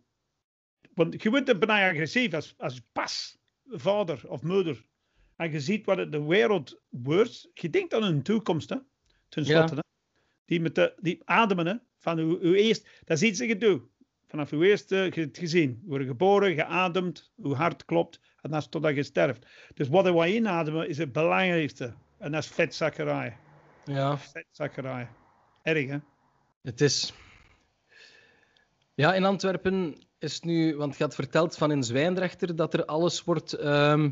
Want 0.94 1.22
je 1.22 1.30
wordt 1.30 1.48
er 1.48 1.58
bijna 1.58 1.90
agressief 1.90 2.34
als, 2.34 2.54
als 2.56 2.80
pas, 2.92 3.38
vader 3.66 4.28
of 4.28 4.42
moeder. 4.42 4.84
En 5.37 5.50
je 5.50 5.60
ziet 5.60 5.84
wat 5.84 5.96
het 5.96 6.12
de 6.12 6.22
wereld 6.22 6.80
wordt. 6.88 7.50
Je 7.54 7.70
denkt 7.70 7.94
aan 7.94 8.02
een 8.02 8.22
toekomst, 8.22 8.69
hè. 8.69 8.76
Ten 9.28 9.44
Ja. 9.44 9.48
slotte, 9.50 9.75
hè. 9.75 9.80
Die, 10.44 10.61
met 10.61 10.75
de, 10.75 10.94
die 11.00 11.20
ademen, 11.25 11.67
hè. 11.67 11.75
Van 11.99 12.19
uw, 12.19 12.38
uw 12.41 12.52
eerst... 12.52 12.88
Dat 13.05 13.17
is 13.17 13.29
iets 13.29 13.38
dat 13.38 13.49
je 13.49 13.58
doet. 13.58 13.82
Vanaf 14.26 14.50
uw 14.50 14.62
eerste 14.62 14.96
je 14.96 15.20
hebt 15.20 15.38
gezien. 15.38 15.79
Je 15.82 15.88
wordt 15.88 16.06
geboren, 16.06 16.55
geademd, 16.55 17.32
uw 17.37 17.55
hart 17.55 17.85
klopt. 17.85 18.20
En 18.41 18.50
dat 18.50 18.61
is 18.61 18.69
totdat 18.69 18.94
je 18.94 19.02
sterft. 19.02 19.46
Dus 19.75 19.88
wat 19.88 20.11
wij 20.11 20.35
inademen 20.35 20.88
is 20.88 20.99
het 20.99 21.12
belangrijkste. 21.12 21.94
En 22.19 22.32
dat 22.32 22.43
is 22.43 22.49
vetzakkerij. 22.49 23.37
ja, 23.85 24.19
Vetzakkerij. 24.19 25.08
Erg, 25.62 25.88
hè? 25.88 25.99
het 26.62 26.81
is... 26.81 27.14
Ja, 28.94 29.14
in 29.14 29.25
Antwerpen 29.25 29.97
is 30.19 30.35
het 30.35 30.44
nu... 30.44 30.76
Want 30.76 30.97
je 30.97 31.02
had 31.02 31.14
verteld 31.14 31.56
van 31.56 31.70
in 31.70 31.82
Zwijndrechter 31.82 32.56
dat 32.56 32.75
er 32.75 32.85
alles 32.85 33.25
wordt 33.25 33.52
ehm, 33.52 34.11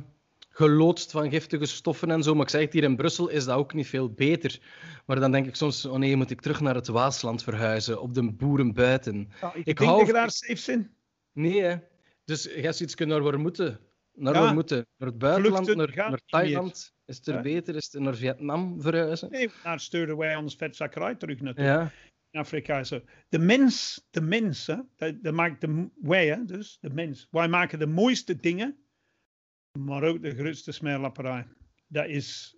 geloodst 0.52 1.10
van 1.10 1.30
giftige 1.30 1.66
stoffen 1.66 2.10
en 2.10 2.22
zo. 2.22 2.34
Maar 2.34 2.42
ik 2.44 2.48
zeg 2.50 2.60
het, 2.60 2.72
hier 2.72 2.82
in 2.82 2.96
Brussel 2.96 3.28
is 3.28 3.44
dat 3.44 3.56
ook 3.56 3.74
niet 3.74 3.86
veel 3.86 4.10
beter. 4.10 4.60
Maar 5.06 5.20
dan 5.20 5.32
denk 5.32 5.46
ik 5.46 5.54
soms, 5.54 5.84
oh 5.84 5.98
nee, 5.98 6.16
moet 6.16 6.30
ik 6.30 6.40
terug 6.40 6.60
naar 6.60 6.74
het 6.74 6.86
Waasland 6.86 7.42
verhuizen, 7.42 8.00
op 8.00 8.14
de 8.14 8.32
boeren 8.32 8.72
buiten. 8.72 9.28
Ja, 9.40 9.48
ik, 9.48 9.54
Ik 9.54 9.64
denk 9.64 9.78
hou- 9.78 9.98
dat 9.98 10.06
je 10.06 10.12
daar 10.12 10.30
safe 10.30 10.72
bent. 10.72 10.88
Nee, 11.32 11.60
hè. 11.62 11.76
Dus 12.24 12.42
jij 12.42 12.60
hebt 12.62 12.80
iets 12.80 12.94
kunnen 12.94 13.16
naar 13.22 13.30
waar 13.30 13.40
moeten. 13.40 13.80
Naar 14.14 14.34
Ja. 14.34 14.40
waar 14.40 14.54
moeten. 14.54 14.86
Naar 14.96 15.08
het 15.08 15.18
buitenland, 15.18 15.64
Vluchten 15.64 15.94
naar, 15.96 16.10
naar. 16.10 16.20
Thailand. 16.26 16.92
Is 17.06 17.16
het 17.16 17.26
er 17.26 17.34
Ja. 17.34 17.40
beter? 17.40 17.76
Is 17.76 17.88
het 17.92 18.02
naar 18.02 18.16
Vietnam 18.16 18.80
verhuizen? 18.82 19.30
Nee, 19.30 19.50
daar 19.62 19.80
sturen 19.80 20.16
wij 20.16 20.36
ons 20.36 20.54
vetzakkerij 20.56 21.14
terug 21.14 21.40
naartoe. 21.40 21.64
Ja. 21.64 21.90
In 22.30 22.40
Afrika. 22.40 22.84
Zo. 22.84 23.00
De 23.28 23.38
mens, 23.38 24.06
de 24.10 24.20
mens, 24.20 24.66
hè, 24.66 24.76
dat, 25.20 25.34
maakt 25.34 25.60
de, 25.60 25.88
wij, 26.00 26.26
hè, 26.26 26.44
dus 26.44 26.78
de 26.80 26.90
mens. 26.90 27.26
Wij 27.30 27.48
maken 27.48 27.78
de 27.78 27.86
mooiste 27.86 28.36
dingen, 28.36 28.76
maar 29.78 30.02
ook 30.02 30.22
de 30.22 30.34
grootste 30.34 30.72
smeerlapperij. 30.72 31.46
Dat 31.86 32.06
is... 32.06 32.56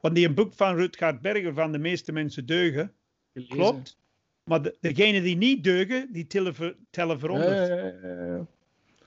Want 0.00 0.14
die 0.14 0.26
een 0.26 0.34
boek 0.34 0.52
van 0.54 0.76
Rutgard 0.76 1.20
Berger 1.20 1.54
van 1.54 1.72
de 1.72 1.78
meeste 1.78 2.12
mensen 2.12 2.46
deugen, 2.46 2.92
Gelezen. 3.32 3.56
klopt. 3.56 3.98
Maar 4.44 4.62
de, 4.62 4.76
degenen 4.80 5.22
die 5.22 5.36
niet 5.36 5.64
deugen, 5.64 6.08
die 6.12 6.26
tellen 6.26 6.54
voor, 6.54 6.76
tellen 6.90 7.18
Ja, 7.20 7.26
honderd. 7.28 7.68
ja, 7.68 8.24
ja. 8.26 8.46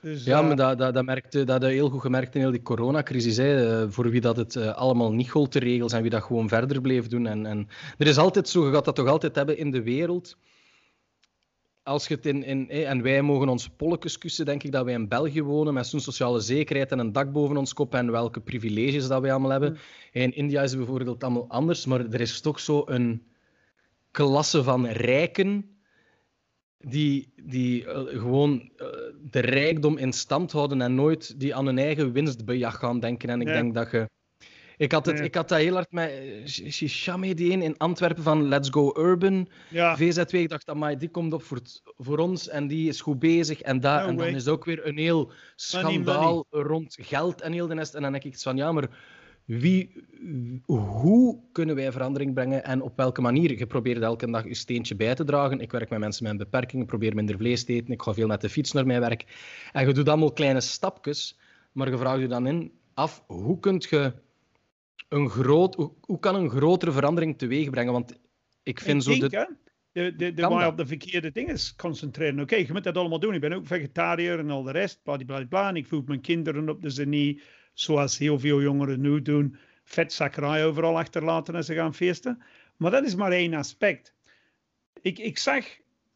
Dus, 0.00 0.26
eh, 0.26 0.46
maar 0.46 0.56
dat, 0.56 0.78
dat, 0.78 0.94
dat, 0.94 1.04
merkte, 1.04 1.44
dat 1.44 1.62
heb 1.62 1.70
je 1.70 1.76
heel 1.76 1.88
goed 1.88 2.00
gemerkt 2.00 2.34
in 2.34 2.40
heel 2.40 2.50
die 2.50 2.62
coronacrisis. 2.62 3.36
Hè. 3.36 3.82
Eh, 3.82 3.90
Voor 3.90 4.10
wie 4.10 4.20
dat 4.20 4.36
het 4.36 4.56
eh, 4.56 4.74
allemaal 4.74 5.12
niet 5.12 5.30
gold, 5.30 5.52
de 5.52 5.58
regels, 5.58 5.92
en 5.92 6.02
wie 6.02 6.10
dat 6.10 6.22
gewoon 6.22 6.48
verder 6.48 6.80
bleef 6.80 7.06
doen. 7.06 7.26
En, 7.26 7.46
en 7.46 7.68
er 7.98 8.06
is 8.06 8.18
altijd 8.18 8.48
zo, 8.48 8.66
je 8.66 8.72
gaat 8.72 8.84
dat 8.84 8.94
toch 8.94 9.08
altijd 9.08 9.34
hebben 9.34 9.58
in 9.58 9.70
de 9.70 9.82
wereld. 9.82 10.36
Als 11.88 12.08
je 12.08 12.14
het 12.14 12.26
in, 12.26 12.44
in, 12.44 12.70
eh, 12.70 12.90
en 12.90 13.02
wij 13.02 13.22
mogen 13.22 13.48
ons 13.48 13.68
polletjes 13.68 14.18
kussen, 14.18 14.44
denk 14.44 14.62
ik 14.62 14.72
dat 14.72 14.84
wij 14.84 14.94
in 14.94 15.08
België 15.08 15.42
wonen, 15.42 15.74
met 15.74 15.86
zo'n 15.86 16.00
sociale 16.00 16.40
zekerheid 16.40 16.92
en 16.92 16.98
een 16.98 17.12
dak 17.12 17.32
boven 17.32 17.56
ons 17.56 17.72
kop 17.72 17.94
en 17.94 18.10
welke 18.10 18.40
privileges 18.40 19.08
dat 19.08 19.20
wij 19.20 19.30
allemaal 19.30 19.50
hebben. 19.50 19.78
In 20.12 20.34
India 20.34 20.62
is 20.62 20.70
het 20.70 20.78
bijvoorbeeld 20.78 21.24
allemaal 21.24 21.48
anders, 21.48 21.86
maar 21.86 22.00
er 22.00 22.20
is 22.20 22.40
toch 22.40 22.60
zo 22.60 22.82
een 22.86 23.22
klasse 24.10 24.62
van 24.62 24.86
rijken 24.86 25.78
die, 26.78 27.32
die 27.42 27.86
eh, 27.86 28.20
gewoon 28.20 28.70
eh, 28.76 28.86
de 29.30 29.40
rijkdom 29.40 29.96
in 29.96 30.12
stand 30.12 30.52
houden 30.52 30.80
en 30.82 30.94
nooit 30.94 31.40
die 31.40 31.54
aan 31.54 31.66
hun 31.66 31.78
eigen 31.78 32.12
winstbejag 32.12 32.76
gaan 32.78 33.00
denken. 33.00 33.28
En 33.28 33.40
ik 33.40 33.46
Ja. 33.46 33.52
denk 33.52 33.74
dat 33.74 33.90
je... 33.90 34.08
Ik 34.78 34.92
had, 34.92 35.06
het, 35.06 35.20
ik 35.20 35.34
had 35.34 35.48
dat 35.48 35.58
heel 35.58 35.74
hard 35.74 35.92
met 35.92 36.10
eh, 36.10 36.46
Shishame, 36.70 37.34
die 37.34 37.52
een 37.52 37.62
in 37.62 37.78
Antwerpen 37.78 38.22
van 38.22 38.48
Let's 38.48 38.68
Go 38.70 38.92
Urban, 38.96 39.48
ja, 39.70 39.96
VZW. 39.96 40.34
Ik 40.34 40.48
dacht, 40.48 40.68
amai, 40.68 40.96
die 40.96 41.08
komt 41.08 41.32
op 41.32 41.42
voor, 41.42 41.60
voor 41.96 42.18
ons 42.18 42.48
en 42.48 42.66
die 42.66 42.88
is 42.88 43.00
goed 43.00 43.18
bezig. 43.18 43.60
En, 43.60 43.80
No 43.80 43.88
en 43.88 44.16
dan 44.16 44.26
is 44.26 44.48
ook 44.48 44.64
weer 44.64 44.86
een 44.86 44.98
heel 44.98 45.30
schandaal 45.56 46.46
rond 46.50 46.96
geld 47.00 47.40
en 47.40 47.52
heel 47.52 47.66
de 47.66 47.74
nest. 47.74 47.94
En 47.94 48.02
dan 48.02 48.12
denk 48.12 48.24
ik 48.24 48.38
van, 48.38 48.56
ja, 48.56 48.72
maar 48.72 48.88
wie, 49.44 49.92
hoe 50.66 51.40
kunnen 51.52 51.74
wij 51.74 51.92
verandering 51.92 52.34
brengen 52.34 52.64
en 52.64 52.82
op 52.82 52.96
welke 52.96 53.20
manier? 53.20 53.58
Je 53.58 53.66
probeert 53.66 54.02
elke 54.02 54.30
dag 54.30 54.44
je 54.44 54.54
steentje 54.54 54.96
bij 54.96 55.14
te 55.14 55.24
dragen. 55.24 55.60
Ik 55.60 55.72
werk 55.72 55.90
met 55.90 55.98
mensen 55.98 56.22
met 56.22 56.32
een 56.32 56.38
beperking, 56.38 56.82
ik 56.82 56.88
probeer 56.88 57.14
minder 57.14 57.36
vlees 57.36 57.64
te 57.64 57.72
eten, 57.72 57.92
ik 57.92 58.02
ga 58.02 58.14
veel 58.14 58.26
met 58.26 58.40
de 58.40 58.48
fiets 58.48 58.72
naar 58.72 58.86
mijn 58.86 59.00
werk. 59.00 59.24
En 59.72 59.86
je 59.86 59.92
doet 59.92 60.08
allemaal 60.08 60.32
kleine 60.32 60.60
stapjes, 60.60 61.38
maar 61.72 61.90
je 61.90 61.98
vraagt 61.98 62.20
je 62.20 62.28
dan 62.28 62.46
in 62.46 62.72
af, 62.94 63.24
hoe 63.26 63.60
kun 63.60 63.82
je 63.88 64.12
een 65.08 65.30
groot, 65.30 65.74
hoe, 65.74 65.92
hoe 66.00 66.18
kan 66.18 66.34
een 66.34 66.50
grotere 66.50 66.92
verandering 66.92 67.38
teweeg 67.38 67.70
brengen? 67.70 67.92
Want 67.92 68.20
ik 68.62 68.80
vind 68.80 69.06
ik 69.06 69.12
zo 69.12 69.28
denk, 69.28 69.30
de... 69.30 69.56
de, 69.92 70.16
de, 70.16 70.32
de 70.32 70.42
dat? 70.42 70.66
op 70.66 70.76
de 70.76 70.86
verkeerde 70.86 71.32
dingen 71.32 71.58
concentreren. 71.76 72.40
Oké, 72.40 72.56
je 72.56 72.72
moet 72.72 72.84
dat 72.84 72.96
allemaal 72.96 73.20
doen. 73.20 73.34
Ik 73.34 73.40
ben 73.40 73.52
ook 73.52 73.66
vegetariër 73.66 74.38
en 74.38 74.50
al 74.50 74.62
de 74.62 74.72
rest, 74.72 75.02
bladibladibla. 75.02 75.68
En 75.68 75.76
ik 75.76 75.86
voed 75.86 76.08
mijn 76.08 76.20
kinderen 76.20 76.68
op, 76.68 76.82
dus 76.82 76.94
ze 76.94 77.04
niet, 77.04 77.42
zoals 77.72 78.18
heel 78.18 78.38
veel 78.38 78.62
jongeren 78.62 79.00
nu 79.00 79.22
doen, 79.22 79.56
vetzakkerij 79.84 80.66
overal 80.66 80.98
achterlaten 80.98 81.54
als 81.54 81.66
ze 81.66 81.74
gaan 81.74 81.94
feesten. 81.94 82.42
Maar 82.76 82.90
dat 82.90 83.04
is 83.04 83.14
maar 83.14 83.32
één 83.32 83.54
aspect. 83.54 84.14
Ik, 85.00 85.18
ik 85.18 85.38
zag 85.38 85.66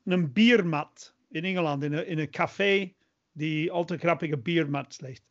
een 0.05 0.33
biermat 0.33 1.15
in 1.31 1.45
Engeland, 1.45 1.83
in 1.83 1.93
een, 1.93 2.07
in 2.07 2.19
een 2.19 2.31
café, 2.31 2.93
die 3.33 3.73
altijd 3.73 4.01
grappige 4.01 4.39
biermat 4.39 5.01
ligt. 5.01 5.23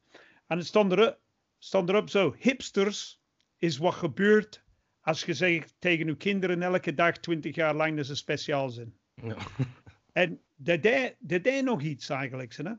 En 0.48 0.58
het 0.58 0.68
stond, 0.68 0.92
er, 0.92 1.18
stond 1.58 1.90
erop 1.90 2.10
zo, 2.10 2.36
hipsters 2.38 3.21
is 3.62 3.78
wat 3.78 3.94
gebeurt 3.94 4.64
als 5.02 5.24
je 5.24 5.34
zegt 5.34 5.76
tegen 5.80 6.08
uw 6.08 6.16
kinderen 6.18 6.62
elke 6.62 6.94
dag 6.94 7.18
20 7.18 7.56
jaar 7.56 7.76
lang 7.76 7.96
dat 7.96 8.06
ze 8.06 8.16
speciaal 8.16 8.70
zijn. 8.70 8.94
Ja. 9.24 9.36
En 10.12 10.40
dat 10.56 10.84
deed, 11.44 11.64
nog 11.64 11.82
iets 11.82 12.10
eigenlijk. 12.10 12.56
Hè? 12.56 12.72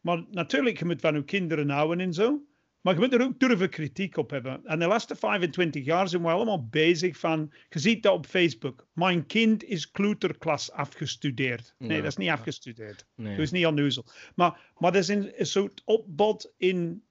Maar 0.00 0.24
natuurlijk, 0.30 0.78
je 0.78 0.84
moet 0.84 1.00
van 1.00 1.14
je 1.14 1.24
kinderen 1.24 1.70
houden 1.70 2.00
en 2.00 2.12
zo. 2.12 2.42
Maar 2.80 2.94
je 2.94 3.00
moet 3.00 3.14
er 3.14 3.22
ook 3.22 3.38
durven 3.40 3.70
kritiek 3.70 4.16
op 4.16 4.30
hebben. 4.30 4.60
En 4.64 4.78
de 4.78 4.86
laatste 4.86 5.16
25 5.16 5.84
jaar 5.84 6.08
zijn 6.08 6.22
we 6.22 6.28
allemaal 6.28 6.66
bezig 6.68 7.18
van... 7.18 7.52
Je 7.68 7.78
ziet 7.78 8.02
dat 8.02 8.12
op 8.12 8.26
Facebook. 8.26 8.86
Mijn 8.92 9.26
kind 9.26 9.64
is 9.64 9.90
kleuterklas 9.90 10.72
afgestudeerd. 10.72 11.74
Nee, 11.78 11.90
Ja. 11.90 11.96
dat 11.96 12.06
is 12.06 12.16
niet 12.16 12.28
afgestudeerd. 12.30 13.06
Nee. 13.14 13.36
Dat 13.36 13.44
is 13.44 13.50
niet 13.50 13.66
onnozel. 13.66 14.04
Maar, 14.34 14.72
maar 14.78 14.92
dat 14.92 15.02
is 15.02 15.08
een, 15.08 15.40
een 15.40 15.46
soort 15.46 15.82
opbod 15.84 16.52
in 16.56 17.02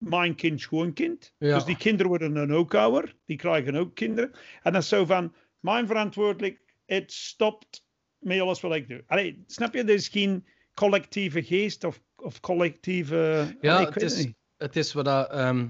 mijn 0.00 0.34
kind, 0.34 0.60
schoonkind. 0.60 1.34
Ja. 1.38 1.54
Dus 1.54 1.64
die 1.64 1.76
kinderen 1.76 2.06
worden 2.08 2.34
dan 2.34 2.52
ook 2.54 2.74
ouder. 2.74 3.14
Die 3.26 3.36
krijgen 3.36 3.74
ook 3.74 3.94
kinderen. 3.94 4.32
En 4.62 4.72
dat 4.72 4.82
is 4.82 4.88
zo 4.88 5.04
van... 5.04 5.34
Mijn 5.60 5.86
verantwoordelijk... 5.86 6.60
Het 6.86 7.12
stopt 7.12 7.84
met 8.18 8.40
alles 8.40 8.60
wat 8.60 8.74
ik 8.74 8.88
doe. 8.88 9.02
Allee, 9.06 9.42
snap 9.46 9.74
je? 9.74 9.80
Er 9.82 9.88
is 9.88 10.08
geen 10.08 10.46
collectieve 10.74 11.42
geest 11.42 11.84
of, 11.84 12.00
of 12.16 12.40
collectieve... 12.40 13.56
Ja, 13.60 13.74
Allee, 13.74 13.86
het 13.86 14.02
is, 14.02 14.16
niet. 14.24 14.34
het 14.56 14.76
is 14.76 14.92
wat 14.92 15.04
dat... 15.04 15.30
ehm, 15.30 15.68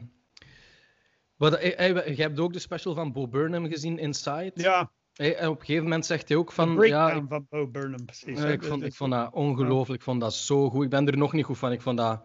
wat 1.37 1.51
dat- 1.51 1.61
eh, 1.61 1.89
eh, 1.91 2.17
je 2.17 2.23
hebt 2.23 2.39
ook 2.39 2.53
de 2.53 2.59
special 2.59 2.95
van 2.95 3.13
Bo 3.13 3.29
Burnham 3.29 3.67
gezien, 3.69 3.99
Inside. 3.99 4.51
Ja, 4.55 4.93
Eh, 5.15 5.41
en 5.43 5.49
op 5.49 5.55
een 5.61 5.65
gegeven 5.65 5.83
moment 5.85 6.07
zegt 6.07 6.29
hij 6.29 6.37
ook 6.37 6.53
van... 6.53 6.81
Ja, 6.87 7.11
ik, 7.13 7.23
van 7.29 7.47
Bo 7.51 7.67
Burnham, 7.67 8.05
precies. 8.05 8.43
ik, 8.43 8.63
vond, 8.65 8.81
dat- 8.81 8.89
ik 8.91 8.95
vond 8.97 9.13
dat 9.13 9.33
ongelooflijk. 9.33 9.99
Ik 9.99 10.05
vond 10.05 10.21
dat 10.21 10.35
zo 10.35 10.71
goed. 10.71 10.85
Ik 10.85 10.91
ben 10.91 11.07
er 11.07 11.17
nog 11.17 11.33
niet 11.33 11.45
goed 11.45 11.59
van. 11.59 11.73
Ik 11.73 11.81
vond 11.83 11.97
dat 11.99 12.25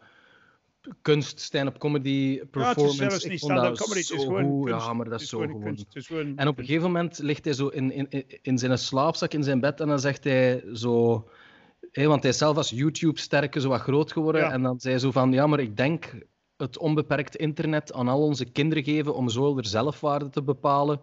kunst, 1.02 1.40
stand-up 1.40 1.78
comedy, 1.78 2.10
Ja, 2.10 2.40
het 2.40 2.50
performance. 2.52 3.06
is 3.16 3.26
niet 3.26 3.40
stand-up 3.40 3.76
comedy, 3.78 4.00
het 4.00 4.10
is 4.12 4.24
gewoon 4.24 4.44
goed. 4.44 4.70
kunst. 4.70 4.86
Ja, 4.86 4.94
maar 4.94 5.10
dat 5.10 5.22
is 5.22 5.30
zo 5.30 5.40
gewoon 5.40 5.64
kunst. 5.64 6.10
En 6.36 6.48
op 6.48 6.58
een 6.58 6.66
gegeven 6.66 6.84
moment 6.92 7.20
ligt 7.20 7.46
hij 7.46 7.54
zo 7.54 7.68
in, 7.68 7.92
in, 7.92 8.26
in- 8.42 8.58
zijn 8.58 8.78
slaapzak 8.78 9.34
in 9.34 9.44
zijn 9.44 9.60
bed 9.60 9.80
en 9.80 9.88
dan 9.88 10.00
zegt 10.00 10.24
hij 10.24 10.64
zo... 10.74 11.12
want 11.94 12.22
hij 12.22 12.32
is 12.32 12.38
zelf 12.38 12.58
als 12.58 12.70
YouTube-sterke 12.70 13.60
zo 13.60 13.70
wat 13.70 13.82
groot 13.82 14.12
geworden. 14.12 14.42
Ja. 14.42 14.52
En 14.52 14.62
dan 14.62 14.80
zei 14.80 14.94
hij 14.94 15.02
zo 15.04 15.12
van, 15.12 15.32
ja, 15.32 15.48
maar 15.48 15.60
ik 15.60 15.78
denk 15.78 16.14
het 16.58 16.78
onbeperkt 16.78 17.36
internet 17.36 17.94
aan 17.94 18.08
al 18.08 18.22
onze 18.22 18.46
kinderen 18.46 18.84
geven 18.84 19.16
om 19.16 19.30
zo 19.30 19.58
er 19.58 19.66
zelfwaarde 19.66 20.30
te 20.30 20.44
bepalen. 20.44 21.02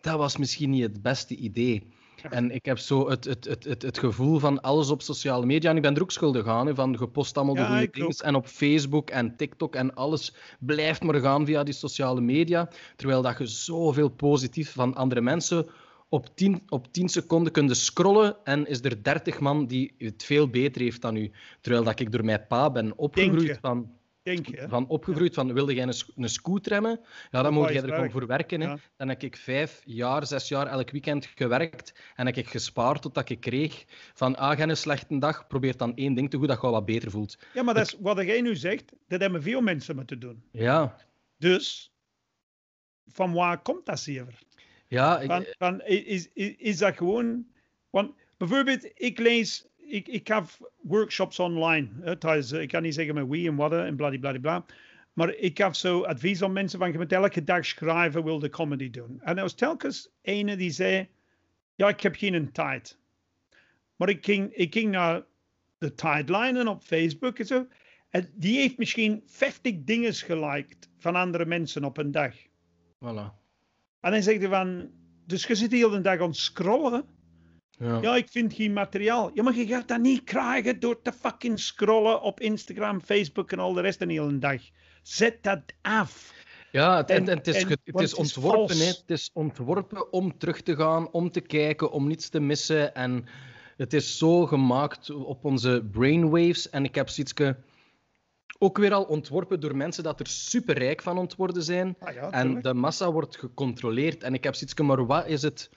Dat 0.00 0.16
was 0.18 0.36
misschien 0.36 0.70
niet 0.70 0.82
het 0.82 1.02
beste 1.02 1.36
idee. 1.36 1.92
En 2.30 2.50
ik 2.50 2.64
heb 2.64 2.78
zo 2.78 3.08
het, 3.08 3.24
het, 3.24 3.44
het, 3.44 3.64
het, 3.64 3.82
het 3.82 3.98
gevoel 3.98 4.38
van 4.38 4.60
alles 4.60 4.90
op 4.90 5.02
sociale 5.02 5.46
media. 5.46 5.70
En 5.70 5.76
ik 5.76 5.82
ben 5.82 5.94
er 5.94 6.02
ook 6.02 6.12
schuldig 6.12 6.46
aan, 6.46 6.66
hè, 6.66 6.74
van 6.74 6.98
gepost 6.98 7.36
allemaal 7.36 7.54
de 7.54 7.64
goede 7.64 7.88
dingen. 7.90 8.16
En 8.16 8.34
op 8.34 8.46
Facebook 8.46 9.10
en 9.10 9.36
TikTok 9.36 9.74
en 9.74 9.94
alles 9.94 10.34
blijft 10.58 11.02
maar 11.02 11.20
gaan 11.20 11.46
via 11.46 11.62
die 11.62 11.74
sociale 11.74 12.20
media. 12.20 12.68
Terwijl 12.96 13.22
dat 13.22 13.38
je 13.38 13.46
zoveel 13.46 14.08
positief 14.08 14.72
van 14.72 14.94
andere 14.94 15.20
mensen 15.20 15.66
op 16.08 16.36
10, 16.36 16.62
op 16.68 16.92
10 16.92 17.08
seconden 17.08 17.52
kunt 17.52 17.76
scrollen 17.76 18.36
en 18.44 18.66
is 18.66 18.80
er 18.80 19.02
30 19.02 19.40
man 19.40 19.66
die 19.66 19.94
het 19.98 20.24
veel 20.24 20.48
beter 20.48 20.82
heeft 20.82 21.02
dan 21.02 21.16
u. 21.16 21.30
Terwijl 21.60 21.84
dat 21.84 22.00
ik 22.00 22.12
door 22.12 22.24
mijn 22.24 22.46
pa 22.48 22.70
ben 22.70 22.98
opgegroeid 22.98 23.58
van, 23.60 23.90
denk 24.24 24.46
je. 24.46 24.68
van, 24.68 24.88
opgegroeid 24.88 25.34
van 25.34 25.52
wilde 25.52 25.74
jij 25.74 25.82
een, 25.82 25.94
een 26.16 26.28
scoot 26.28 26.66
remmen? 26.66 27.00
Ja, 27.30 27.42
dan 27.42 27.52
moet 27.52 27.68
jij 27.68 27.82
er 27.82 27.88
gewoon 27.88 28.10
voor 28.10 28.26
werken. 28.26 28.60
Hè. 28.60 28.66
Ja. 28.66 28.78
Dan 28.96 29.08
heb 29.08 29.22
ik 29.22 29.36
vijf 29.36 29.82
jaar, 29.84 30.26
zes 30.26 30.48
jaar 30.48 30.66
elk 30.66 30.90
weekend 30.90 31.26
gewerkt 31.34 31.94
en 32.14 32.26
heb 32.26 32.36
ik 32.36 32.48
gespaard 32.48 33.02
totdat 33.02 33.28
ik 33.28 33.40
kreeg 33.40 33.84
van 34.14 34.36
ah, 34.36 34.58
jij 34.58 34.68
een 34.68 34.76
slechte 34.76 35.18
dag, 35.18 35.46
probeer 35.46 35.76
dan 35.76 35.96
één 35.96 36.14
ding 36.14 36.30
te 36.30 36.38
doen 36.38 36.46
dat 36.46 36.60
je 36.60 36.68
wat 36.68 36.84
beter 36.84 37.10
voelt. 37.10 37.38
Ja, 37.54 37.62
maar 37.62 37.74
dat 37.74 37.86
is, 37.86 37.96
wat 38.00 38.24
jij 38.24 38.40
nu 38.40 38.56
zegt, 38.56 38.92
dat 39.08 39.20
hebben 39.20 39.42
veel 39.42 39.60
mensen 39.60 39.96
moeten 39.96 40.20
doen. 40.20 40.42
Ja, 40.50 40.96
Dus, 41.38 41.92
van 43.06 43.32
waar 43.32 43.62
komt 43.62 43.86
dat 43.86 44.00
zeker? 44.00 44.38
ja 44.88 45.20
ik, 45.20 45.30
Van, 45.30 45.44
van, 45.58 45.82
is, 45.82 46.28
is, 46.32 46.54
is 46.56 46.78
dat 46.78 46.96
gewoon... 46.96 47.46
Want 47.90 48.12
bijvoorbeeld, 48.36 48.90
ik 48.94 49.18
lees... 49.18 49.66
Ik, 49.86 50.08
ik 50.08 50.28
heb 50.28 50.44
workshops 50.82 51.38
online. 51.38 51.88
Hè, 52.00 52.16
thuis, 52.16 52.52
ik 52.52 52.68
kan 52.68 52.82
niet 52.82 52.94
zeggen 52.94 53.14
met 53.14 53.28
wie 53.28 53.48
en 53.48 53.56
wat 53.56 53.72
en 53.72 53.96
bladibladibla. 53.96 54.64
Maar 55.12 55.34
ik 55.34 55.58
heb 55.58 55.74
zo 55.74 56.02
advies 56.02 56.42
aan 56.42 56.52
mensen 56.52 56.78
van... 56.78 56.92
Je 56.92 56.98
moet 56.98 57.12
elke 57.12 57.44
dag 57.44 57.66
schrijven, 57.66 58.24
wil 58.24 58.38
de 58.38 58.48
comedy 58.48 58.90
doen. 58.90 59.20
En 59.20 59.36
er 59.36 59.42
was 59.42 59.54
telkens 59.54 60.10
ene 60.22 60.56
die 60.56 60.70
zei... 60.70 61.08
Ja, 61.74 61.88
ik 61.88 62.00
heb 62.00 62.16
geen 62.16 62.52
tijd. 62.52 62.98
Maar 63.96 64.08
ik 64.08 64.24
ging, 64.24 64.52
ik 64.52 64.72
ging 64.72 64.90
naar 64.90 65.24
de 65.78 65.94
timeline 65.94 66.58
en 66.58 66.68
op 66.68 66.82
Facebook 66.82 67.38
en 67.38 67.46
zo. 67.46 67.66
En 68.08 68.30
die 68.34 68.56
heeft 68.58 68.78
misschien 68.78 69.22
50 69.26 69.74
dingen 69.84 70.14
geliked 70.14 70.88
van 70.98 71.16
andere 71.16 71.46
mensen 71.46 71.84
op 71.84 71.96
een 71.98 72.10
dag. 72.10 72.34
voilà. 72.98 73.42
En 74.00 74.10
dan 74.10 74.22
zegt 74.22 74.40
hij 74.40 74.48
van, 74.48 74.90
dus 75.26 75.46
je 75.46 75.54
zit 75.54 75.70
de 75.70 75.76
hele 75.76 76.00
dag 76.00 76.20
aan 76.20 76.28
het 76.28 76.36
scrollen. 76.36 77.04
Ja. 77.78 77.98
Ja, 78.02 78.16
ik 78.16 78.28
vind 78.28 78.52
geen 78.54 78.72
materiaal. 78.72 79.30
Ja, 79.34 79.42
maar 79.42 79.54
je 79.54 79.66
gaat 79.66 79.88
dat 79.88 80.00
niet 80.00 80.24
krijgen 80.24 80.80
door 80.80 81.02
te 81.02 81.12
fucking 81.12 81.60
scrollen 81.60 82.22
op 82.22 82.40
Instagram, 82.40 83.00
Facebook 83.00 83.52
en 83.52 83.58
al 83.58 83.72
de 83.72 83.80
rest 83.80 83.98
de 83.98 84.12
hele 84.12 84.38
dag. 84.38 84.60
Zet 85.02 85.42
dat 85.42 85.60
af. 85.82 86.32
Ja, 86.70 86.96
het, 86.96 87.10
en, 87.10 87.16
En- 87.16 87.28
en 87.28 87.36
het 87.36 87.46
is, 87.46 87.62
en- 87.62 87.78
het 87.84 88.00
is 88.00 88.14
ontworpen. 88.14 88.78
Het 88.78 89.02
is 89.06 89.30
ontworpen 89.32 90.12
om 90.12 90.38
terug 90.38 90.60
te 90.62 90.76
gaan, 90.76 91.10
om 91.12 91.30
te 91.30 91.40
kijken, 91.40 91.90
om 91.90 92.06
niets 92.06 92.28
te 92.28 92.40
missen. 92.40 92.94
En 92.94 93.26
het 93.76 93.92
is 93.92 94.18
zo 94.18 94.46
gemaakt 94.46 95.10
op 95.10 95.44
onze 95.44 95.86
brainwaves. 95.90 96.70
En 96.70 96.84
ik 96.84 96.94
heb 96.94 97.08
zoiets 97.08 97.32
ook 98.58 98.78
weer 98.78 98.92
al 98.92 99.02
ontworpen 99.04 99.60
door 99.60 99.76
mensen 99.76 100.02
dat 100.02 100.20
er 100.20 100.26
superrijk 100.26 101.02
van 101.02 101.18
ontworden 101.18 101.62
zijn. 101.62 101.96
Ah 101.98 102.14
ja, 102.14 102.30
En 102.30 102.62
de 102.62 102.74
massa 102.74 103.12
wordt 103.12 103.36
gecontroleerd. 103.36 104.22
En 104.22 104.34
ik 104.34 104.44
heb 104.44 104.54
zoiets 104.54 104.80
maar 104.80 105.06
wat 105.06 105.26
is 105.26 105.42
het 105.42 105.70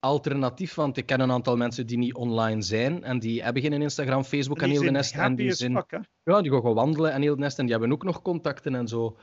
alternatief? 0.00 0.74
Want 0.74 0.96
ik 0.96 1.06
ken 1.06 1.20
een 1.20 1.32
aantal 1.32 1.56
mensen 1.56 1.86
die 1.86 1.98
niet 1.98 2.14
online 2.14 2.62
zijn 2.62 3.04
en 3.04 3.18
die 3.18 3.42
hebben 3.42 3.62
geen 3.62 3.82
Instagram, 3.82 4.24
Facebook 4.24 4.62
en 4.62 4.70
heel 4.70 4.82
de 4.82 4.90
nest. 4.90 5.14
En 5.14 5.34
die 5.34 5.52
zijn, 5.52 5.84
ja, 6.24 6.40
die 6.40 6.50
gaan 6.50 6.60
gewoon 6.60 6.74
wandelen 6.74 7.12
en 7.12 7.22
heel 7.22 7.34
de 7.34 7.40
nest 7.40 7.58
en 7.58 7.64
die 7.64 7.74
hebben 7.74 7.92
ook 7.92 8.04
nog 8.04 8.22
contacten 8.22 8.74
en 8.74 8.88
zo. 8.88 9.16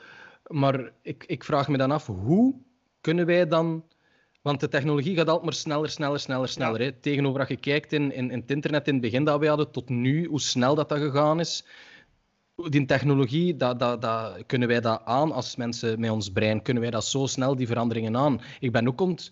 Maar 0.48 0.92
ik, 1.02 1.24
ik 1.28 1.44
vraag 1.44 1.68
me 1.68 1.78
dan 1.78 1.92
af, 1.92 2.06
hoe 2.06 2.56
kunnen 3.02 3.26
wij 3.26 3.48
dan... 3.48 3.84
Want 4.42 4.60
de 4.60 4.68
technologie 4.68 5.16
gaat 5.16 5.28
altijd 5.28 5.46
maar 5.46 5.54
sneller, 5.54 5.90
sneller, 5.90 6.20
sneller, 6.20 6.48
sneller. 6.48 6.80
Hè? 6.80 6.92
Tegenover 6.92 7.40
dat 7.40 7.48
je 7.48 7.58
kijkt 7.58 7.94
in, 7.94 8.12
in, 8.14 8.32
in 8.32 8.40
het 8.40 8.52
internet 8.52 8.88
in 8.88 8.94
het 8.94 9.02
begin 9.02 9.24
dat 9.24 9.40
we 9.40 9.48
hadden, 9.48 9.72
tot 9.72 9.90
nu, 9.90 10.26
hoe 10.26 10.42
snel 10.42 10.76
dat, 10.76 10.90
dat 10.90 10.98
gegaan 10.98 11.40
is. 11.40 11.66
Die 12.56 12.86
technologie, 12.86 13.56
dat, 13.56 13.80
dat, 13.80 14.02
dat, 14.02 14.46
kunnen 14.46 14.68
wij 14.68 14.82
dat 14.82 15.02
aan 15.06 15.32
als 15.32 15.56
mensen 15.56 16.00
met 16.00 16.10
ons 16.10 16.30
brein? 16.30 16.62
Kunnen 16.62 16.84
wij 16.84 16.92
dat 16.92 17.06
zo 17.06 17.26
snel, 17.26 17.56
die 17.56 17.68
veranderingen 17.68 18.18
aan? 18.18 18.42
Ik 18.60 18.72
ben 18.72 18.88
ook 18.88 19.02
ont 19.02 19.32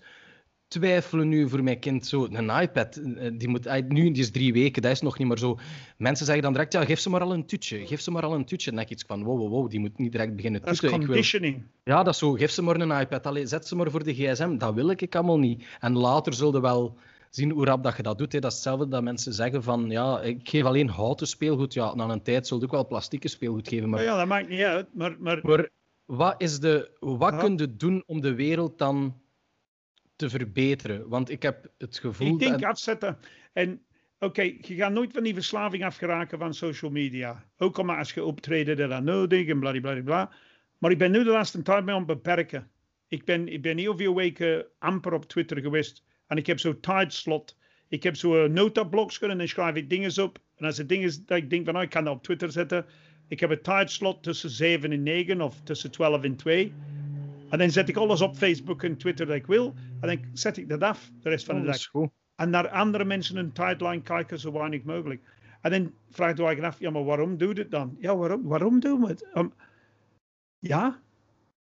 twijfelen 0.67 1.27
nu 1.29 1.49
voor 1.49 1.63
mijn 1.63 1.79
kind. 1.79 2.05
Zo, 2.05 2.27
een 2.31 2.49
iPad, 2.61 2.95
eh, 2.95 3.31
die, 3.37 3.47
moet, 3.47 3.89
nu, 3.89 4.11
die 4.11 4.21
is 4.21 4.31
drie 4.31 4.53
weken, 4.53 4.81
dat 4.81 4.91
is 4.91 5.01
nog 5.01 5.17
niet 5.17 5.27
meer 5.27 5.37
zo. 5.37 5.57
Mensen 5.97 6.25
zeggen 6.25 6.43
dan 6.43 6.53
direct, 6.53 6.73
ja, 6.73 6.85
geef 6.85 6.99
ze 6.99 7.09
maar 7.09 7.21
al 7.21 7.33
een 7.33 7.45
tutje. 7.45 7.87
Geef 7.87 8.01
ze 8.01 8.11
maar 8.11 8.23
al 8.23 8.33
een 8.33 8.45
tutje. 8.45 8.69
En 8.69 8.75
dan 8.75 8.85
denk 8.85 8.99
ik 8.99 9.03
iets 9.03 9.03
van, 9.07 9.23
wow, 9.23 9.37
wow, 9.37 9.49
wow, 9.49 9.69
die 9.69 9.79
moet 9.79 9.97
niet 9.97 10.11
direct 10.11 10.35
beginnen 10.35 10.61
Dat 10.61 10.69
is. 10.73 10.81
Ik 10.81 10.89
wil, 10.89 10.99
conditioning. 10.99 11.63
ja, 11.83 12.03
dat 12.03 12.13
is 12.13 12.19
zo. 12.19 12.31
Geef 12.31 12.51
ze 12.51 12.61
maar 12.61 12.75
een 12.79 12.99
iPad. 13.01 13.25
Allee, 13.27 13.45
zet 13.45 13.67
ze 13.67 13.75
maar 13.75 13.91
voor 13.91 14.03
de 14.03 14.13
gsm. 14.13 14.57
Dat 14.57 14.73
wil 14.73 14.89
ik 14.89 15.15
allemaal 15.15 15.39
niet. 15.39 15.63
En 15.79 15.97
later 15.97 16.33
zullen 16.33 16.53
we 16.53 16.59
wel 16.59 16.97
zien 17.29 17.51
hoe 17.51 17.65
rap 17.65 17.83
dat 17.83 17.97
je 17.97 18.03
dat 18.03 18.17
doet. 18.17 18.31
Hè. 18.33 18.39
Dat 18.39 18.49
is 18.51 18.57
hetzelfde 18.57 18.87
dat 18.87 19.03
mensen 19.03 19.33
zeggen 19.33 19.63
van, 19.63 19.89
ja, 19.89 20.21
ik 20.21 20.49
geef 20.49 20.63
alleen 20.63 20.89
houten 20.89 21.27
speelgoed. 21.27 21.73
Ja, 21.73 21.95
na 21.95 22.09
een 22.09 22.21
tijd 22.23 22.47
zul 22.47 22.57
je 22.57 22.63
ook 22.63 22.71
wel 22.71 22.87
plastieke 22.87 23.27
speelgoed 23.27 23.67
geven. 23.67 23.89
Maar, 23.89 24.03
Ja, 24.03 24.11
ja, 24.11 24.17
dat 24.17 24.27
maakt 24.27 24.49
niet 24.49 24.61
uit. 24.61 24.87
Maar, 24.93 25.15
maar 25.19 25.39
maar 25.43 25.69
wat, 26.05 26.35
is 26.37 26.59
de, 26.59 26.91
wat 26.99 27.33
Ja. 27.33 27.39
kun 27.39 27.57
je 27.57 27.75
doen 27.75 28.03
om 28.05 28.21
de 28.21 28.33
wereld 28.35 28.77
dan 28.77 29.21
te 30.23 30.29
verbeteren? 30.29 31.09
Want 31.09 31.29
ik 31.29 31.41
heb 31.41 31.67
het 31.77 31.99
gevoel... 31.99 32.27
ik 32.27 32.39
denk 32.39 32.59
dat- 32.59 32.69
afzetten. 32.69 33.17
En 33.53 33.81
oké, 34.19 34.41
je 34.41 34.75
gaat 34.75 34.91
nooit 34.91 35.13
van 35.13 35.23
die 35.23 35.33
verslaving 35.33 35.85
afgeraken 35.85 36.39
van 36.39 36.53
social 36.53 36.91
media. 36.91 37.45
Ook 37.57 37.77
al 37.77 37.83
maar 37.83 37.97
als 37.97 38.13
je 38.13 38.23
optreden 38.23 38.89
dat 38.89 39.03
nodig 39.03 39.47
en 39.47 39.59
bladibladibla. 39.59 40.31
Maar 40.77 40.91
ik 40.91 40.97
ben 40.97 41.11
nu 41.11 41.23
de 41.23 41.29
laatste 41.29 41.61
tijd 41.61 41.85
mee 41.85 41.93
aan 41.93 42.07
het 42.07 42.07
beperken. 42.07 42.69
Ik 43.07 43.25
ben, 43.25 43.47
ik 43.47 43.61
ben 43.61 43.77
heel 43.77 43.97
veel 43.97 44.15
weken 44.15 44.65
amper 44.79 45.13
op 45.13 45.25
Twitter 45.25 45.59
geweest. 45.61 46.03
En 46.27 46.37
ik 46.37 46.47
heb 46.47 46.59
zo'n 46.59 46.79
tijdslot. 46.79 47.57
Ik 47.87 48.03
heb 48.03 48.15
zo'n 48.15 48.53
notablokje 48.53 49.27
en 49.27 49.37
dan 49.37 49.47
schrijf 49.47 49.75
ik 49.75 49.89
dingen 49.89 50.23
op. 50.23 50.39
En 50.55 50.65
als 50.65 50.77
het 50.77 50.89
ding 50.89 51.03
is 51.03 51.25
dat 51.25 51.37
ik 51.37 51.49
denk 51.49 51.63
van, 51.63 51.73
nou, 51.73 51.85
ik 51.85 51.91
kan 51.91 52.03
dat 52.03 52.15
op 52.15 52.23
Twitter 52.23 52.51
zetten. 52.51 52.85
Ik 53.27 53.39
heb 53.39 53.49
een 53.49 53.61
tijdslot 53.61 54.23
tussen 54.23 54.49
7 54.49 54.91
en 54.91 55.03
9 55.03 55.41
of 55.41 55.61
tussen 55.63 55.91
12 55.91 56.23
en 56.23 56.35
2. 56.35 56.73
En 57.53 57.59
dan 57.59 57.71
zet 57.71 57.89
ik 57.89 57.97
alles 57.97 58.21
op 58.21 58.35
Facebook 58.35 58.83
en 58.83 58.97
Twitter 58.97 59.25
dat 59.25 59.35
ik 59.35 59.45
wil. 59.45 59.73
En 59.99 60.07
dan 60.07 60.19
zet 60.33 60.57
ik 60.57 60.69
dat 60.69 60.81
af 60.81 61.11
de 61.21 61.29
rest 61.29 61.45
van 61.45 61.55
de 61.55 61.61
Oh, 61.61 62.01
dag 62.01 62.09
en 62.35 62.49
naar 62.49 62.69
andere 62.69 63.05
mensen 63.05 63.37
een 63.37 63.51
tijdlijn 63.51 64.01
kijken 64.01 64.39
zo 64.39 64.51
weinig 64.51 64.83
mogelijk. 64.83 65.21
En 65.61 65.71
dan 65.71 65.93
vraagt 66.09 66.37
je 66.37 66.43
eigenlijk 66.43 66.73
af, 66.73 66.79
ja, 66.79 66.89
maar 66.89 67.03
waarom 67.03 67.37
doe 67.37 67.53
je 67.53 67.61
het 67.61 67.71
dan? 67.71 67.95
Ja, 67.99 68.15
waarom, 68.15 68.43
waarom 68.43 68.79
doen 68.79 69.01
we 69.01 69.07
het? 69.07 69.27
Um, 69.33 69.53
ja, 70.59 71.01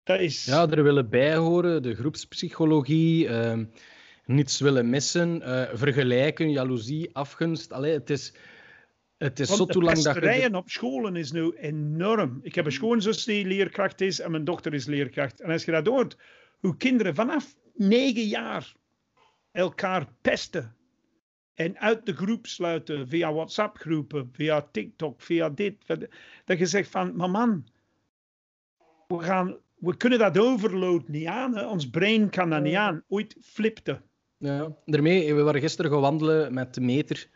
dat 0.04 0.20
is... 0.20 0.46
Ja, 0.46 0.70
er 0.70 0.84
willen 0.84 1.10
bijhoren, 1.10 1.82
de 1.84 1.96
groepspsychologie, 1.96 3.28
ehm, 3.28 3.66
niets 4.26 4.60
willen 4.60 4.90
missen, 4.90 5.42
eh, 5.42 5.76
vergelijken, 5.78 6.52
jaloezie, 6.52 7.16
afgunst. 7.16 7.72
Allee, 7.72 7.94
het 7.94 8.10
is, 8.10 8.34
het 9.20 9.40
is 9.40 9.48
Want 9.48 9.60
zo 9.60 9.66
de 9.66 9.74
hoe 9.74 9.84
lang 9.84 9.96
dat 9.96 10.06
je... 10.06 10.12
pesterijen 10.12 10.56
op 10.56 10.70
scholen 10.70 11.16
is 11.16 11.32
nu 11.32 11.52
enorm. 11.52 12.40
Ik 12.42 12.56
heb 12.56 12.66
een 12.66 12.72
schoonzus 12.72 13.24
die 13.24 13.46
leerkracht 13.46 14.02
is 14.02 14.20
en 14.20 14.32
mijn 14.32 14.44
dochter 14.44 14.74
is 14.74 14.86
leerkracht. 14.86 15.42
En 15.42 15.52
als 15.52 15.66
je 15.66 15.72
dat 15.72 15.88
hoort, 15.88 16.18
hoe 16.60 16.78
kinderen 16.78 17.16
vanaf 17.16 17.56
negen 17.74 18.28
jaar 18.28 18.74
elkaar 19.52 20.08
pesten 20.22 20.76
en 21.54 21.80
uit 21.80 22.06
de 22.06 22.14
groep 22.14 22.48
sluiten 22.48 23.08
via 23.08 23.34
WhatsApp-groepen, 23.34 24.30
via 24.32 24.68
TikTok, 24.72 25.22
via 25.22 25.50
dit. 25.50 25.76
Dat 26.46 26.58
je 26.58 26.66
zegt 26.66 26.90
van, 26.90 27.16
maar 27.16 27.30
man, 27.30 27.66
we, 29.08 29.20
gaan, 29.20 29.58
we 29.76 29.98
kunnen 29.98 30.20
dat 30.20 30.38
overload 30.38 31.08
niet 31.08 31.28
aan. 31.28 31.56
Hè? 31.56 31.68
Ons 31.68 31.90
brein 31.90 32.30
kan 32.30 32.50
dat 32.50 32.62
niet 32.62 32.76
aan. 32.76 33.04
Ooit 33.08 33.36
flipte. 33.42 34.02
Ja, 34.38 34.76
daarmee, 34.86 35.34
we 35.34 35.42
waren 35.42 35.62
gisteren 35.62 35.92
gaan 35.92 36.02
wandelen 36.02 36.54
met 36.54 36.74
de 36.74 36.82
meter, 36.82 37.30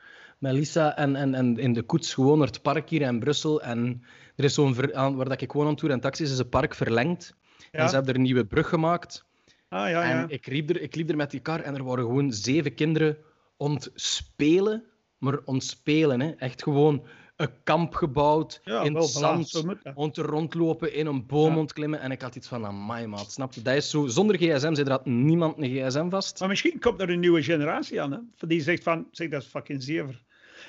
met 0.44 0.54
Lisa 0.54 0.96
en, 0.96 1.16
en, 1.16 1.34
en 1.34 1.58
in 1.58 1.74
de 1.74 1.82
koets 1.82 2.14
gewoon 2.14 2.38
naar 2.38 2.48
het 2.48 2.62
park 2.62 2.90
hier 2.90 3.02
in 3.02 3.20
Brussel. 3.20 3.62
En 3.62 4.04
er 4.36 4.44
is 4.44 4.54
zo'n, 4.54 4.76
waar 4.94 5.30
dat 5.30 5.42
ik 5.42 5.52
gewoon 5.52 5.68
aan 5.68 5.76
toer 5.76 5.90
en 5.90 6.00
taxis, 6.00 6.32
is 6.32 6.38
een 6.38 6.50
park 6.50 6.76
verlengd. 6.76 7.36
En 7.72 7.90
ze 7.90 7.96
hebben 7.96 8.14
er 8.14 8.20
een 8.20 8.26
nieuwe 8.26 8.46
brug 8.46 8.70
gemaakt. 8.70 9.26
Ah, 9.70 9.90
ja, 9.90 10.04
ja. 10.04 10.22
En 10.22 10.30
ik 10.30 10.48
liep, 10.48 10.70
er, 10.70 10.82
ik 10.82 10.96
liep 10.96 11.10
er 11.10 11.16
met 11.16 11.32
die 11.32 11.40
kar 11.40 11.60
en 11.60 11.76
er 11.76 11.84
waren 11.84 12.04
gewoon 12.04 12.32
zeven 12.32 12.74
kinderen 12.74 13.18
ontspelen. 13.58 14.84
Maar 15.18 15.40
ontspelen, 15.46 16.22
hè. 16.22 16.30
echt 16.30 16.64
gewoon 16.64 17.06
een 17.36 17.50
kamp 17.64 17.94
gebouwd 17.96 18.62
in 18.84 18.96
het 18.96 19.06
zand, 19.06 19.64
om 19.94 20.12
te 20.12 20.22
rondlopen, 20.22 20.94
in 20.94 21.06
een 21.06 21.26
boom 21.26 21.54
ja. 21.54 21.60
ontklimmen. 21.60 22.00
En 22.00 22.12
ik 22.12 22.22
had 22.22 22.36
iets 22.36 22.48
van, 22.48 22.66
amai 22.66 23.08
maat, 23.08 23.32
snap 23.32 23.54
je? 23.54 23.62
Dat 23.62 23.76
is 23.76 23.90
zo, 23.90 24.08
zonder 24.08 24.38
gsm 24.38 24.74
zit 24.74 24.86
er 24.86 24.92
had 24.92 25.06
niemand 25.06 25.58
een 25.58 25.70
gsm 25.70 26.10
vast. 26.10 26.40
Maar 26.40 26.50
misschien 26.50 26.80
komt 26.80 27.02
er 27.02 27.10
een 27.10 27.20
nieuwe 27.20 27.44
generatie 27.44 28.02
aan, 28.02 28.12
hè? 28.12 28.48
Die 28.48 28.62
zegt 28.62 28.84
van, 28.84 29.08
zeg 29.12 29.30
dat 29.30 29.42
is 29.42 29.48
fucking 29.48 29.84
zever. 29.84 30.22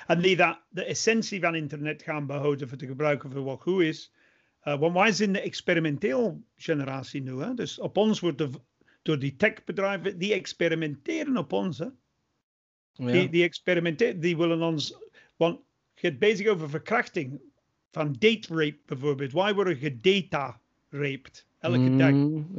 En 0.05 0.21
die 0.21 0.35
dat 0.35 0.59
de 0.69 0.83
essentie 0.83 1.39
van 1.39 1.55
internet 1.55 2.03
gaan 2.03 2.25
behouden 2.25 2.69
voor 2.69 2.77
te 2.77 2.85
gebruiken 2.85 3.31
voor 3.31 3.43
wat 3.43 3.61
goed 3.61 3.81
is. 3.81 4.13
Uh, 4.63 4.79
want 4.79 4.93
wij 4.93 5.11
zijn 5.11 5.31
de 5.31 5.41
experimenteel 5.41 6.43
generatie 6.55 7.21
nu. 7.21 7.41
Hè? 7.41 7.53
Dus 7.53 7.79
op 7.79 7.97
ons 7.97 8.19
wordt 8.19 8.37
de, 8.37 8.49
door 9.01 9.19
die 9.19 9.35
techbedrijven, 9.35 10.17
die 10.17 10.33
experimenteren 10.33 11.37
op 11.37 11.51
ons. 11.51 11.77
Hè? 11.77 11.87
Ja. 12.91 13.11
Die, 13.11 13.29
die 13.29 13.43
experimenteren, 13.43 14.19
die 14.19 14.37
willen 14.37 14.61
ons. 14.61 14.97
Want 15.35 15.59
je 15.93 16.07
hebt 16.07 16.19
bezig 16.19 16.47
over 16.47 16.69
verkrachting. 16.69 17.41
Van 17.91 18.15
date 18.19 18.47
rape 18.55 18.79
bijvoorbeeld. 18.85 19.31
Wij 19.31 19.53
worden 19.53 19.77
gedata 19.77 20.59
raped. 20.89 21.45
Elke 21.59 21.77
mm, 21.77 21.97
dag. 21.97 22.11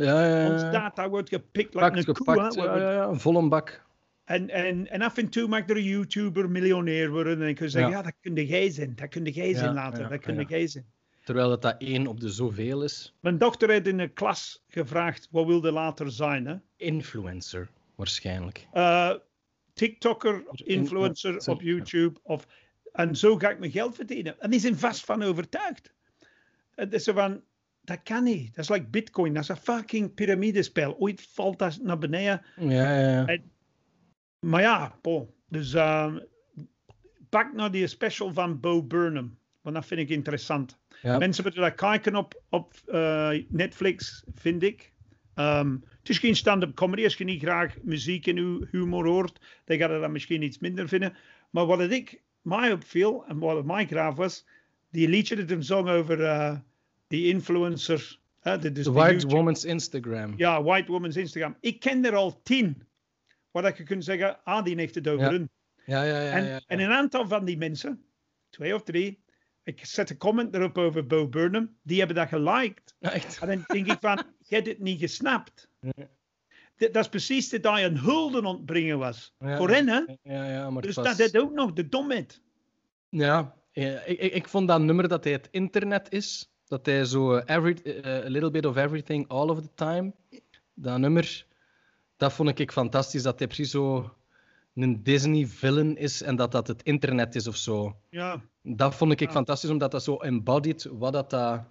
Ja, 0.07 0.27
ja, 0.27 0.53
Ons 0.53 0.63
data 0.63 1.09
wordt 1.09 1.29
gepikt 1.29 1.75
like 1.75 1.97
een 1.97 2.05
gepakt, 2.05 2.55
koe. 2.55 2.65
Ja, 2.65 2.77
ja, 2.79 2.93
ja, 2.93 3.09
een 3.09 3.21
volle 3.21 3.49
bak. 3.49 3.86
En, 4.27 4.51
en, 4.51 4.91
en 4.91 5.03
af 5.03 5.17
en 5.17 5.29
toe 5.29 5.49
mag 5.49 5.69
er 5.69 5.77
een 5.77 5.83
YouTuber 5.83 6.51
miljonair 6.51 7.11
worden. 7.11 7.43
En 7.43 7.49
ik 7.49 7.57
kan 7.57 7.69
zeggen, 7.69 7.91
ja. 7.91 8.03
dat 8.03 8.13
kun 8.21 8.35
jij 8.35 8.71
zijn. 8.71 8.93
Dat 8.97 9.09
kun 9.09 9.25
jij 9.25 9.55
zijn 9.55 9.75
later. 9.75 10.09
dat 10.09 10.21
kun 10.21 10.47
jij 10.49 10.67
zijn. 10.67 10.87
Terwijl 11.25 11.49
dat, 11.49 11.63
dat 11.63 11.75
één 11.79 12.07
op 12.07 12.21
de 12.21 12.29
zoveel 12.29 12.83
is. 12.83 13.15
Mijn 13.21 13.39
dochter 13.39 13.71
heeft 13.71 13.87
in 13.87 13.97
de 13.97 14.09
klas 14.09 14.65
gevraagd, 14.69 15.29
wat 15.31 15.47
wilde 15.47 15.73
later 15.73 16.11
zijn? 16.11 16.47
Hè? 16.47 16.57
Influencer, 16.77 17.69
waarschijnlijk. 17.95 18.67
Uh, 18.75 19.13
TikToker, 19.73 20.45
influencer 20.53 21.49
op 21.49 21.63
YouTube. 21.63 22.21
Of, 22.23 22.47
en 22.93 23.17
zo 23.17 23.37
ga 23.37 23.51
ik 23.51 23.59
mijn 23.59 23.71
geld 23.71 23.95
verdienen. 23.95 24.41
En 24.41 24.51
die 24.51 24.61
zijn 24.61 24.79
vast 24.79 25.05
van 25.05 25.23
overtuigd. 25.23 25.93
Het 26.75 26.93
is 26.93 27.05
zo 27.05 27.13
van, 27.13 27.43
dat 27.81 28.03
kan 28.03 28.25
niet. 28.25 28.55
Dat 28.55 28.65
is 28.65 28.71
like 28.71 28.87
bitcoin. 28.87 29.35
Dat 29.35 29.43
is 29.43 29.49
een 29.49 29.57
fucking 29.57 30.15
piramidespel. 30.15 30.97
Ooit 30.99 31.27
valt 31.31 31.59
dat 31.59 31.79
naar 31.83 31.99
beneden. 31.99 32.43
Ja, 32.57 32.99
ja, 32.99 33.11
ja. 33.11 33.27
En, 33.27 33.51
maar 34.41 34.61
ja, 34.61 34.99
Paul. 35.01 35.35
Dus 35.49 35.75
uh, 35.75 36.17
pak 37.29 37.53
naar 37.53 37.71
die 37.71 37.87
special 37.87 38.33
van 38.33 38.61
Bo 38.61 38.83
Burnham. 38.83 39.39
Want 39.61 39.75
dat 39.75 39.87
vind 39.87 40.01
ik 40.01 40.09
interessant. 40.09 40.79
Mensen 41.03 41.45
moeten 41.45 41.63
dat 41.63 41.75
kijken 41.75 42.17
op, 42.17 42.43
op 42.49 42.75
uh, 42.87 43.31
Netflix, 43.49 44.25
vind 44.35 44.63
ik. 44.63 44.93
Um, 45.35 45.85
het 45.99 46.09
is 46.09 46.19
geen 46.19 46.37
stand-up 46.37 46.75
comedy. 46.75 47.05
Als 47.05 47.17
je 47.17 47.25
niet 47.25 47.43
graag 47.43 47.77
muziek 47.83 48.27
en 48.27 48.69
humor 48.71 49.07
hoort, 49.07 49.41
dan 49.65 49.79
ga 49.79 49.93
je 49.93 50.01
dat 50.01 50.11
misschien 50.11 50.43
iets 50.43 50.59
minder 50.59 50.89
vinden. 50.89 51.17
Maar 51.51 51.67
wat 51.67 51.81
ik 51.81 52.23
mij 52.43 52.73
opviel, 52.73 53.25
en 53.27 53.39
wat 53.39 53.65
mij 53.65 53.87
graag 53.87 54.15
was, 54.15 54.47
die 54.91 55.09
liedje 55.09 55.37
dat 55.37 55.51
hem 55.51 55.63
zong 55.63 55.89
over 55.89 56.21
uh, 56.21 56.57
die 57.07 57.27
influencer. 57.27 58.19
Uh, 58.43 58.61
de, 58.61 58.73
dus 58.73 58.87
White. 58.87 59.27
Woman's 59.27 59.65
Instagram. 59.65 60.35
Ja, 60.37 60.63
White 60.63 60.93
Woman's 60.93 61.17
Instagram. 61.17 61.57
Ik 61.61 61.81
ken 61.81 62.05
er 62.05 62.15
al 62.15 62.41
tien. 62.43 62.83
Waar 63.63 63.77
je 63.77 63.83
kunt 63.83 64.05
zeggen, 64.05 64.45
ah, 64.45 64.65
die 64.65 64.77
heeft 64.77 64.95
het 64.95 65.09
over 65.09 65.25
ja. 65.25 65.31
hun. 65.31 65.51
Ja, 65.85 66.03
ja, 66.03 66.21
ja, 66.21 66.33
en, 66.33 66.65
en 66.67 66.81
een 66.81 66.91
aantal 66.91 67.29
van 67.29 67.45
die 67.45 67.57
mensen, 67.57 68.05
twee 68.51 68.75
of 68.75 68.83
drie, 68.83 69.25
ik 69.67 69.85
zet 69.85 70.11
een 70.11 70.17
comment 70.17 70.55
erop 70.55 70.79
over 70.79 71.07
Bo 71.07 71.29
Burnham. 71.29 71.77
Die 71.83 71.99
hebben 71.99 72.17
dat 72.17 72.29
geliked. 72.29 72.95
Echt? 73.01 73.39
En 73.39 73.49
dan 73.49 73.65
denk 73.67 73.87
ik 73.87 73.99
van, 74.01 74.23
je 74.49 74.55
hebt 74.55 74.67
het 74.67 74.79
niet 74.79 75.01
gesnapt. 75.01 75.69
Dat 76.77 76.97
is 76.97 77.09
precies 77.09 77.49
dat 77.49 77.65
hij 77.65 77.85
een 77.85 77.99
hulde 77.99 78.43
ontbrengen 78.43 78.99
was. 78.99 79.35
Voor 79.39 79.71
hen, 79.71 79.89
hè? 79.89 80.01
Ja, 80.23 80.51
ja, 80.51 80.71
maar 80.71 80.83
dus 80.83 80.95
was... 80.95 81.07
dat 81.07 81.19
is 81.19 81.41
ook 81.41 81.53
nog 81.53 81.73
de 81.73 81.89
domheid. 81.89 82.41
Ja, 83.09 83.55
ja 83.73 84.01
ik, 84.01 84.19
ik, 84.19 84.33
ik, 84.33 84.49
vond 84.49 84.69
dat 84.69 84.81
nummer 84.81 85.09
dat 85.09 85.25
hij 85.25 85.33
het 85.33 85.49
internet 85.51 86.13
is. 86.13 86.51
Dat 86.65 86.87
hij 86.87 87.05
zo 87.05 87.37
every, 87.39 87.79
uh, 87.85 88.07
a 88.07 88.29
little 88.29 88.51
bit 88.51 88.67
of 88.67 88.77
everything 88.77 89.29
all 89.29 89.49
of 89.49 89.61
the 89.61 89.75
time. 89.75 90.13
Dat 90.75 90.99
nummer, 90.99 91.47
dat 92.17 92.33
vond 92.33 92.59
ik 92.59 92.73
fantastisch. 92.73 93.23
Dat 93.23 93.39
hij 93.39 93.47
precies 93.47 93.71
zo 93.71 94.15
een 94.75 95.03
Disney-villain 95.03 95.97
is 95.97 96.23
en 96.23 96.37
dat 96.37 96.53
dat 96.53 96.67
het 96.67 96.83
internet 96.83 97.35
is 97.35 97.47
of 97.47 97.57
zo. 97.57 97.97
Ja. 98.11 98.43
Dat 98.63 98.95
vond 98.95 99.13
ik 99.13 99.21
ja. 99.21 99.31
fantastisch, 99.31 99.71
omdat 99.71 99.91
dat 99.91 100.03
zo 100.03 100.17
embodied 100.17 100.89
wat 100.91 101.13
dat... 101.13 101.31
dat... 101.31 101.65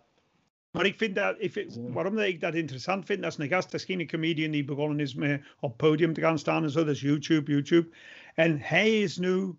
Maar 0.71 0.85
ik 0.85 0.97
vind 0.97 1.15
dat, 1.15 1.35
ik 1.39 1.51
vind, 1.51 1.79
waarom 1.87 2.15
dat 2.15 2.25
ik 2.25 2.41
dat 2.41 2.53
interessant 2.53 3.05
vind, 3.05 3.21
dat 3.21 3.31
is 3.31 3.37
een 3.37 3.47
gast, 3.47 3.71
dat 3.71 3.79
is 3.79 3.85
geen 3.85 4.07
comedian 4.07 4.51
die 4.51 4.65
begonnen 4.65 4.99
is 4.99 5.13
met 5.13 5.41
op 5.59 5.77
podium 5.77 6.13
te 6.13 6.21
gaan 6.21 6.39
staan 6.39 6.63
en 6.63 6.69
zo, 6.69 6.83
dat 6.83 6.95
is 6.95 7.01
YouTube, 7.01 7.51
YouTube. 7.51 7.89
En 8.33 8.59
hij 8.59 9.01
is 9.01 9.17
nu, 9.17 9.55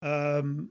um, 0.00 0.70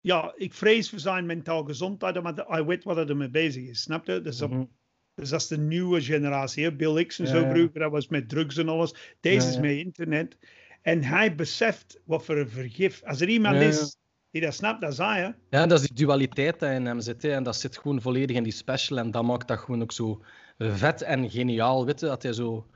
ja, 0.00 0.32
ik 0.36 0.54
vrees 0.54 0.90
voor 0.90 0.98
zijn 0.98 1.26
mentaal 1.26 1.64
gezondheid, 1.64 2.22
maar 2.22 2.44
hij 2.46 2.64
weet 2.64 2.84
wat 2.84 3.08
er 3.08 3.16
mee 3.16 3.30
bezig 3.30 3.68
is, 3.68 3.82
snap 3.82 4.06
je? 4.06 4.20
Dus, 4.20 4.42
op, 4.42 4.50
mm 4.50 4.56
-hmm. 4.56 4.68
Dus 5.14 5.28
dat 5.28 5.40
is 5.40 5.46
de 5.46 5.58
nieuwe 5.58 6.00
generatie, 6.00 6.64
hè? 6.64 6.72
Bill 6.72 6.96
Hicks 6.96 7.18
en 7.18 7.26
zo 7.26 7.40
ja, 7.40 7.50
vroeger, 7.50 7.80
dat 7.80 7.90
was 7.90 8.08
met 8.08 8.28
drugs 8.28 8.56
en 8.56 8.68
alles. 8.68 8.94
Deze 9.20 9.48
is 9.48 9.58
met 9.58 9.70
internet. 9.70 10.36
En 10.82 11.02
hij 11.02 11.34
beseft 11.34 12.00
wat 12.04 12.24
voor 12.24 12.36
een 12.36 12.48
vergif. 12.48 13.02
Als 13.04 13.20
er 13.20 13.28
iemand 13.28 13.56
ja. 13.56 13.62
is 13.62 13.96
die 14.30 14.40
dat 14.40 14.54
snapt, 14.54 14.80
dat 14.80 14.92
is 14.92 14.98
hij. 14.98 15.20
Hè? 15.20 15.58
Ja, 15.58 15.66
dat 15.66 15.80
is 15.80 15.88
die 15.88 16.06
dualiteit 16.06 16.60
die 16.60 16.68
in 16.68 16.86
hem 16.86 17.00
zit. 17.00 17.22
Hè. 17.22 17.30
En 17.30 17.42
dat 17.42 17.56
zit 17.56 17.78
gewoon 17.78 18.00
volledig 18.00 18.36
in 18.36 18.42
die 18.42 18.52
special. 18.52 18.98
En 18.98 19.10
dat 19.10 19.24
maakt 19.24 19.48
dat 19.48 19.58
gewoon 19.58 19.82
ook 19.82 19.92
zo 19.92 20.22
vet 20.58 21.02
en 21.02 21.30
geniaal. 21.30 21.86
Weet 21.86 22.00
je? 22.00 22.06
Dat 22.06 22.22
hij 22.22 22.32
zo, 22.32 22.66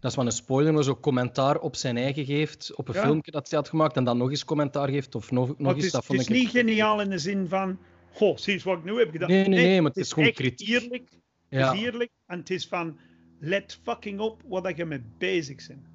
dat 0.00 0.10
is 0.10 0.16
maar 0.16 0.26
een 0.26 0.32
spoiler, 0.32 0.72
maar 0.72 0.84
zo 0.84 0.96
commentaar 0.96 1.58
op 1.58 1.76
zijn 1.76 1.96
eigen 1.96 2.24
geeft. 2.24 2.74
Op 2.74 2.88
een 2.88 2.94
ja. 2.94 3.02
filmpje 3.02 3.30
dat 3.30 3.50
hij 3.50 3.58
had 3.58 3.68
gemaakt. 3.68 3.96
En 3.96 4.04
dan 4.04 4.18
nog 4.18 4.30
eens 4.30 4.44
commentaar 4.44 4.88
geeft. 4.88 5.14
Of 5.14 5.30
nog, 5.30 5.58
nog 5.58 5.74
eens. 5.74 5.90
Dat 5.90 6.04
vond 6.04 6.18
het 6.18 6.30
is 6.30 6.36
ik 6.36 6.42
niet 6.42 6.50
geniaal 6.50 7.00
in 7.00 7.10
de 7.10 7.18
zin 7.18 7.48
van. 7.48 7.78
Goh, 8.12 8.36
zie 8.36 8.52
eens 8.52 8.62
wat 8.62 8.78
ik 8.78 8.84
nu 8.84 8.98
heb 8.98 9.10
gedaan. 9.10 9.28
Nee, 9.28 9.48
nee, 9.48 9.48
nee, 9.48 9.66
nee 9.66 9.80
maar 9.80 9.90
het 9.90 9.98
is, 9.98 10.06
is 10.06 10.12
gewoon 10.12 10.32
kritiek. 10.32 10.68
Eerlijk, 10.68 11.08
ja. 11.48 11.66
Het 11.68 11.76
is 11.76 11.82
eerlijk. 11.82 12.10
En 12.26 12.38
het 12.38 12.50
is 12.50 12.66
van. 12.66 12.98
Let 13.40 13.78
fucking 13.82 14.20
op 14.20 14.42
wat 14.48 14.76
je 14.76 14.84
mee 14.84 15.02
bezig 15.18 15.66
bent. 15.66 15.86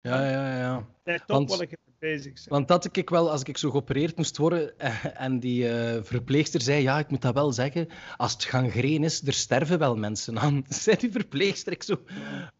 Ja, 0.00 0.30
ja, 0.30 0.58
ja. 0.58 0.86
Let 1.04 1.20
op 1.20 1.26
want, 1.26 1.48
wat 1.48 1.70
je 1.70 1.78
mee 1.84 2.12
bezig 2.12 2.32
bent. 2.32 2.46
Want 2.48 2.68
dat 2.68 2.96
ik 2.96 3.10
wel, 3.10 3.30
als 3.30 3.42
ik 3.42 3.58
zo 3.58 3.70
geopereerd 3.70 4.16
moest 4.16 4.36
worden 4.36 4.78
en 5.16 5.40
die 5.40 5.64
uh, 5.64 6.02
verpleegster 6.02 6.60
zei, 6.60 6.82
ja, 6.82 6.98
ik 6.98 7.10
moet 7.10 7.22
dat 7.22 7.34
wel 7.34 7.52
zeggen, 7.52 7.88
als 8.16 8.32
het 8.32 8.44
gangreen 8.44 9.04
is, 9.04 9.26
er 9.26 9.32
sterven 9.32 9.78
wel 9.78 9.96
mensen 9.96 10.38
aan. 10.38 10.64
Zei 10.68 10.96
die 10.96 11.10
verpleegster, 11.10 11.72
ik 11.72 11.82
zo, 11.82 11.92
oké, 11.92 12.08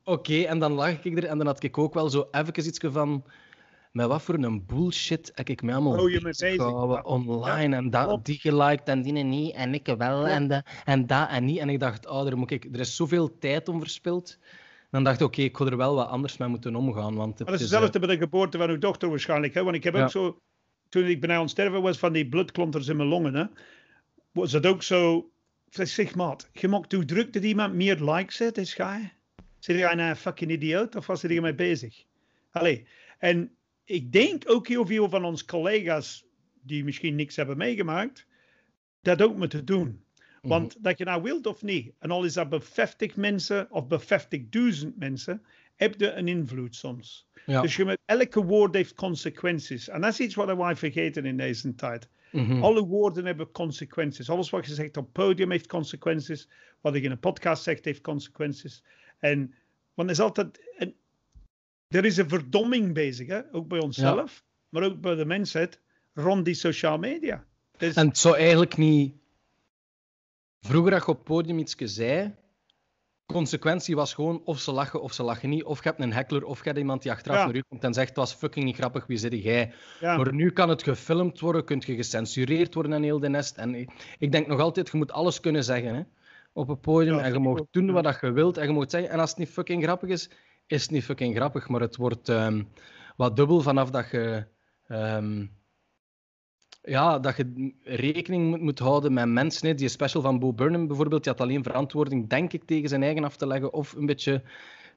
okay. 0.05 0.45
en 0.45 0.59
dan 0.59 0.73
lag 0.73 1.05
ik 1.05 1.17
er 1.17 1.27
en 1.27 1.39
dan 1.39 1.47
had 1.47 1.63
ik 1.63 1.79
ook 1.79 1.95
wel 1.95 2.11
zo 2.11 2.29
even 2.31 2.67
iets 2.67 2.79
van, 2.83 3.25
met 3.91 4.07
wat 4.07 4.23
voor 4.23 4.35
een 4.35 4.67
bullshit 4.67 5.33
heb 5.35 5.49
ik 5.49 5.63
me 5.63 5.73
allemaal 5.73 6.01
oh, 6.01 6.11
je 6.11 6.21
bezig 6.21 7.05
online 7.05 7.77
en 7.77 7.91
dat, 7.91 8.25
die 8.25 8.39
geliked 8.39 8.89
en 8.89 9.03
die 9.03 9.13
niet 9.13 9.55
en 9.55 9.75
ik 9.75 9.95
wel 9.99 10.27
en, 10.27 10.49
de, 10.49 10.63
en 10.85 11.07
dat 11.07 11.29
en 11.29 11.45
niet. 11.45 11.59
En 11.59 11.69
ik 11.69 11.81
dacht, 11.81 12.07
oh, 12.07 12.27
er, 12.27 12.39
moet 12.39 12.51
ik, 12.51 12.65
er 12.73 12.81
is 12.81 12.97
zoveel 12.97 13.39
tijd 13.39 13.69
om 13.69 13.81
verspild 13.81 14.39
dan 14.91 15.05
dacht 15.05 15.21
ik, 15.21 15.27
oké, 15.27 15.35
okay, 15.35 15.45
ik 15.45 15.53
kon 15.53 15.67
er 15.67 15.77
wel 15.77 15.95
wat 15.95 16.09
anders 16.09 16.37
mee 16.37 16.49
moeten 16.49 16.75
omgaan. 16.75 17.15
Want 17.15 17.39
het 17.39 17.49
maar 17.49 17.59
dat 17.59 17.67
is 17.67 17.71
hetzelfde 17.71 17.99
bij 17.99 18.09
de 18.09 18.23
geboorte 18.23 18.59
van 18.59 18.71
uw 18.71 18.79
dochter 18.79 19.09
waarschijnlijk. 19.09 19.55
Hè? 19.55 19.63
Want 19.63 19.77
ik 19.77 19.85
heb 19.85 19.95
ja. 19.95 20.03
ook 20.03 20.11
zo, 20.11 20.41
toen 20.89 21.05
ik 21.05 21.21
bijna 21.21 21.41
ontsterven 21.41 21.83
was 21.83 21.99
van 21.99 22.13
die 22.13 22.29
bloedklonters 22.29 22.89
in 22.89 22.97
mijn 22.97 23.09
longen, 23.09 23.35
hè, 23.35 23.45
was 24.33 24.53
het 24.53 24.67
ook 24.67 24.83
zo, 24.83 25.31
zeg 25.69 26.15
maat, 26.15 26.49
je 26.53 26.69
mocht 26.69 26.93
hoe 26.93 27.05
druk 27.05 27.33
dat 27.33 27.43
iemand 27.43 27.75
meer 27.75 27.97
likes 27.97 28.37
zet, 28.37 28.59
is 28.59 28.75
gij? 28.75 29.13
Zit 29.59 29.79
je 29.79 29.91
een 29.91 30.17
fucking 30.17 30.51
idioot 30.51 30.97
of 30.97 31.07
was 31.07 31.23
er 31.23 31.31
ermee 31.31 31.55
bezig? 31.55 32.05
Allee, 32.51 32.87
en 33.19 33.57
ik 33.91 34.13
denk 34.13 34.43
ook 34.47 34.69
heel 34.69 34.87
veel 34.87 35.09
van 35.09 35.25
onze 35.25 35.45
collega's 35.45 36.25
die 36.63 36.85
misschien 36.85 37.15
niks 37.15 37.37
hebben 37.37 37.57
meegemaakt, 37.57 38.27
dat 39.03 39.23
ook 39.23 39.37
moeten 39.37 39.65
doen. 39.65 40.05
Want 40.43 40.65
mm-hmm. 40.65 40.83
dat 40.83 40.99
je 40.99 41.05
nou 41.05 41.23
wilt 41.23 41.47
of 41.47 41.63
niet, 41.63 41.93
en 41.99 42.11
al 42.11 42.25
is 42.25 42.33
dat 42.33 42.49
bij 42.49 42.61
50 42.61 43.17
mensen 43.17 43.71
of 43.71 43.87
bij 43.87 44.01
50.000 44.83 44.89
mensen, 44.97 45.43
heb 45.77 46.01
je 46.01 46.13
een 46.13 46.29
invloed 46.29 46.75
soms. 46.75 47.29
Ja. 47.47 47.61
Dus 47.61 47.77
je 47.77 47.85
met, 47.85 47.99
elke 48.05 48.45
woord 48.45 48.75
heeft 48.75 48.95
consequenties. 48.95 49.89
En 49.89 50.01
dat 50.01 50.13
is 50.13 50.21
iets 50.21 50.35
wat 50.35 50.57
wij 50.57 50.77
vergeten 50.77 51.25
in 51.25 51.37
deze 51.37 51.75
tijd. 51.75 52.09
Mm-hmm. 52.33 52.63
Alle 52.63 52.87
woorden 52.87 53.25
hebben 53.25 53.51
consequenties. 53.51 54.31
Alles 54.31 54.51
wat 54.51 54.67
je 54.67 54.75
zegt 54.75 54.97
op 54.97 55.05
het 55.05 55.13
podium 55.13 55.51
heeft 55.51 55.67
consequenties. 55.67 56.49
Wat 56.81 56.95
je 56.95 57.01
in 57.01 57.11
een 57.11 57.19
podcast 57.19 57.63
zegt 57.63 57.85
heeft 57.85 58.01
consequenties. 58.01 58.85
En 59.19 59.55
want 59.95 60.09
er 60.09 60.15
is 60.15 60.21
altijd. 60.21 60.75
En, 60.77 60.95
er 61.91 62.05
is 62.05 62.17
een 62.17 62.29
verdomming 62.29 62.95
bezig, 62.95 63.27
hè? 63.29 63.41
ook 63.53 63.69
bij 63.69 63.79
onszelf. 63.81 64.45
maar 64.69 64.83
ook 64.83 65.01
bij 65.01 65.15
de 65.15 65.25
mensheid 65.25 65.81
rond 66.15 66.45
die 66.45 66.55
sociale 66.55 66.99
media. 66.99 67.45
Dus, 67.77 67.95
En 67.95 68.07
het 68.09 68.19
zou 68.19 68.37
eigenlijk 68.37 68.77
niet... 68.77 69.15
Vroeger 70.61 70.93
als 70.95 71.03
je 71.05 71.09
op 71.11 71.17
het 71.17 71.25
podium 71.25 71.59
iets 71.59 71.75
zei, 71.77 72.35
consequentie 73.27 73.95
was 73.97 74.15
gewoon 74.15 74.43
of 74.45 74.59
ze 74.61 74.73
lachen 74.73 75.03
of 75.03 75.13
ze 75.13 75.23
lachen 75.23 75.49
niet. 75.49 75.65
Of 75.65 75.83
je 75.83 75.89
hebt 75.89 76.01
een 76.01 76.13
heckler 76.13 76.45
of 76.45 76.59
je 76.59 76.65
hebt 76.65 76.79
iemand 76.79 77.03
die 77.03 77.11
achteraf 77.13 77.39
Ja. 77.39 77.45
naar 77.45 77.55
u 77.55 77.63
komt 77.69 77.85
en 77.85 77.95
zegt 77.95 78.09
het 78.09 78.17
was 78.17 78.35
fucking 78.35 78.65
niet 78.65 78.77
grappig, 78.77 79.07
wie 79.07 79.17
zit 79.19 79.43
jij? 79.43 79.73
ja, 80.01 80.17
Maar 80.17 80.35
nu 80.35 80.51
kan 80.51 80.69
het 80.69 80.83
gefilmd 80.83 81.41
worden, 81.41 81.65
kunt 81.65 81.85
je 81.85 81.95
gecensureerd 81.95 82.75
worden 82.75 82.93
en 82.93 83.03
heel 83.03 83.21
de 83.21 83.29
nest. 83.29 83.57
En 83.57 83.75
ik- 84.19 84.33
denk 84.33 84.47
nog 84.47 84.61
altijd, 84.61 84.91
je 84.91 84.97
moet 84.97 85.13
alles 85.13 85.41
kunnen 85.41 85.65
zeggen 85.65 85.95
hè, 85.95 86.03
op 86.53 86.69
het 86.69 86.81
podium. 86.81 87.17
Ja, 87.17 87.23
en 87.23 87.33
je 87.33 87.39
mag 87.39 87.61
doen 87.71 87.91
wat 87.93 88.19
je 88.21 88.31
wilt. 88.33 88.57
En 88.57 88.67
je 88.67 88.73
moet 88.73 88.91
zeggen, 88.91 89.11
en 89.11 89.19
als 89.21 89.31
het 89.31 89.39
niet 89.39 89.49
fucking 89.49 89.83
grappig 89.83 90.09
is, 90.09 90.31
is 90.71 90.89
niet 90.89 91.05
fucking 91.05 91.37
grappig. 91.37 91.69
Maar 91.69 91.81
het 91.81 91.97
wordt 91.97 92.29
ehm, 92.29 92.63
wat 93.17 93.37
dubbel 93.37 93.61
vanaf 93.61 93.91
dat 93.91 94.11
je... 94.11 94.47
ehm, 94.87 95.47
ja, 96.83 97.19
dat 97.19 97.37
je 97.37 97.73
rekening 97.85 98.49
moet, 98.51 98.61
moet 98.61 98.79
houden 98.79 99.13
met 99.13 99.29
mensen. 99.29 99.69
Hè. 99.69 99.75
Die 99.75 99.89
special 99.89 100.23
van 100.23 100.39
Bo 100.39 100.53
Burnham 100.53 100.87
bijvoorbeeld, 100.87 101.25
die 101.25 101.33
had 101.33 101.41
alleen 101.41 101.63
verantwoording, 101.63 102.29
denk 102.29 102.53
ik, 102.53 102.65
tegen 102.65 102.89
zijn 102.89 103.03
eigen 103.03 103.25
af 103.25 103.37
te 103.37 103.47
leggen. 103.47 103.73
Of 103.73 103.93
een 103.93 104.07
beetje 104.07 104.43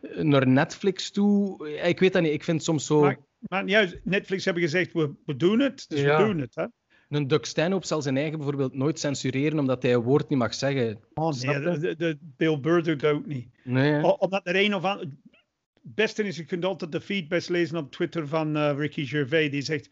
eh, 0.01 0.23
naar 0.23 0.47
Netflix 0.47 1.11
toe. 1.11 1.67
Ja, 1.69 1.81
Ik 1.83 1.99
weet 1.99 2.13
dat 2.13 2.21
niet. 2.21 2.33
Ik 2.33 2.43
vind 2.43 2.57
het 2.57 2.65
soms 2.65 2.85
zo... 2.85 2.99
Maar- 3.01 3.17
maar 3.39 3.67
juist, 3.67 3.99
Netflix 4.03 4.45
hebben 4.45 4.63
gezegd, 4.63 4.93
we, 4.93 5.11
we 5.25 5.35
doen 5.35 5.59
het, 5.59 5.85
dus 5.89 5.99
Ja. 6.01 6.17
we 6.21 6.25
doen 6.27 6.39
het. 6.39 6.55
Hè? 6.55 6.65
Een 7.09 7.27
Doug 7.27 7.45
Stanhope 7.47 7.85
zal 7.87 8.01
zijn 8.01 8.17
eigen 8.17 8.37
bijvoorbeeld 8.37 8.73
nooit 8.73 8.99
censureren 8.99 9.59
omdat 9.59 9.83
hij 9.83 9.93
een 9.93 10.01
woord 10.01 10.29
niet 10.29 10.39
mag 10.39 10.53
zeggen. 10.53 10.99
Oh, 11.13 11.31
nee, 11.31 11.79
de, 11.79 11.95
de, 11.95 12.17
Bill 12.21 12.59
Burr 12.59 12.83
doet 12.83 12.99
dat 12.99 13.11
ook 13.13 13.25
niet. 13.25 13.47
Nee, 13.63 14.17
Omdat 14.19 14.47
er 14.47 14.55
een 14.55 14.75
of 14.75 14.83
ander... 14.83 15.07
Beste 15.85 16.23
is, 16.23 16.37
je 16.37 16.45
kunt 16.45 16.65
altijd 16.65 16.91
de 16.91 17.01
feedbacks 17.01 17.47
lezen 17.47 17.77
op 17.77 17.91
Twitter 17.91 18.27
van 18.27 18.55
eh, 18.57 18.73
Ricky 18.77 19.05
Gervais. 19.05 19.51
Die 19.51 19.61
zegt, 19.61 19.89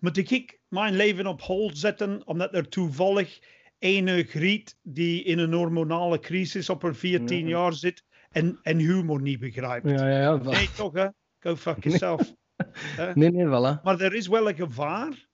moet 0.00 0.16
ik 0.30 0.60
mijn 0.68 0.96
leven 0.96 1.26
op 1.26 1.40
hold 1.40 1.78
zetten 1.78 2.26
omdat 2.26 2.54
er 2.54 2.68
toevallig 2.68 3.38
ene 3.78 4.24
griet 4.24 4.76
die 4.82 5.22
in 5.22 5.38
een 5.38 5.52
hormonale 5.52 6.18
crisis 6.18 6.68
op 6.70 6.82
haar 6.82 6.94
14 6.94 7.42
Ja. 7.42 7.48
jaar 7.48 7.72
zit 7.72 8.04
en, 8.30 8.58
en 8.62 8.78
humor 8.78 9.20
niet 9.22 9.38
begrijpt. 9.38 9.90
Ja, 9.90 10.08
ja, 10.08 10.20
ja. 10.20 10.36
Nee 10.36 10.70
toch 10.76 10.92
hè? 10.92 11.06
Go 11.38 11.56
fuck 11.56 11.84
yourself. 11.84 12.20
Nee, 13.14 13.30
nee, 13.30 13.46
voilà. 13.46 13.82
Maar 13.82 14.00
er 14.00 14.14
is 14.14 14.26
wel 14.26 14.48
een 14.48 14.54
gevaar. 14.54 15.28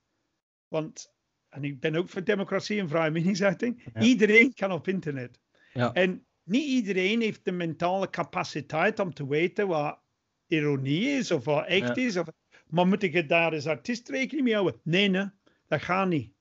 Want, 0.67 1.13
en 1.49 1.63
ik 1.63 1.79
ben 1.79 1.95
ook 1.95 2.09
voor 2.09 2.23
democratie 2.23 2.79
en 2.79 2.89
vrije 2.89 3.11
meningsuiting. 3.11 3.83
Iedereen 3.99 4.53
kan 4.53 4.71
op 4.71 4.87
internet. 4.87 5.39
Ja. 5.73 5.93
En 5.93 6.26
niet 6.47 6.65
iedereen 6.67 7.21
heeft 7.21 7.45
de 7.45 7.51
mentale 7.51 8.09
capaciteit 8.09 8.99
om 8.99 9.13
te 9.13 9.27
weten 9.27 9.67
wat 9.67 9.99
ironie 10.47 11.03
is 11.07 11.31
of 11.31 11.45
wat 11.45 11.65
echt 11.67 11.95
Ja. 11.95 12.03
is. 12.05 12.17
Of, 12.17 12.27
maar 12.67 12.87
moet 12.87 13.03
ik 13.03 13.13
het 13.13 13.29
daar 13.29 13.51
als 13.51 13.67
artiest 13.67 14.09
rekening 14.09 14.45
mee 14.45 14.53
houden? 14.55 14.79
Nee, 14.83 15.07
nee, 15.09 15.29
dat 15.67 15.81
gaat 15.81 16.07
niet. 16.07 16.31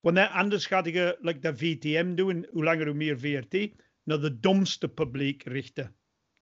Want 0.00 0.18
anders 0.18 0.66
gaat 0.66 0.86
je, 0.86 1.16
like 1.20 1.38
dat 1.38 1.58
VTM 1.58 2.14
doen, 2.14 2.46
hoe 2.50 2.64
langer 2.64 2.86
hoe 2.86 2.94
meer 2.94 3.18
VRT, 3.18 3.70
naar 4.02 4.20
de 4.20 4.38
domste 4.40 4.88
publiek 4.88 5.42
richten. 5.42 5.96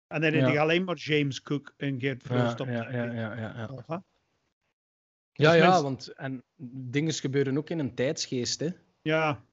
En 0.06 0.20
dan 0.20 0.32
heb 0.32 0.46
je 0.46 0.52
Ja. 0.52 0.60
alleen 0.62 0.84
maar 0.84 0.96
James 0.96 1.42
Cook 1.42 1.74
en 1.76 2.00
Geert 2.00 2.22
Ja, 2.22 2.26
Verhulst 2.28 2.60
op 2.60 2.68
ja, 2.68 2.82
TV. 2.84 2.92
ja, 2.92 3.04
ja, 3.04 3.12
ja, 3.12 3.34
ja. 3.36 4.04
Ja, 5.32 5.50
Dus 5.52 5.58
ja, 5.60 5.66
mensen- 5.66 5.82
want 5.82 6.08
en 6.08 6.42
dingen 6.90 7.12
gebeuren 7.12 7.56
ook 7.56 7.70
in 7.70 7.78
een 7.78 7.94
tijdsgeest. 7.94 8.60
Hè. 8.60 8.68
Ja, 9.02 9.44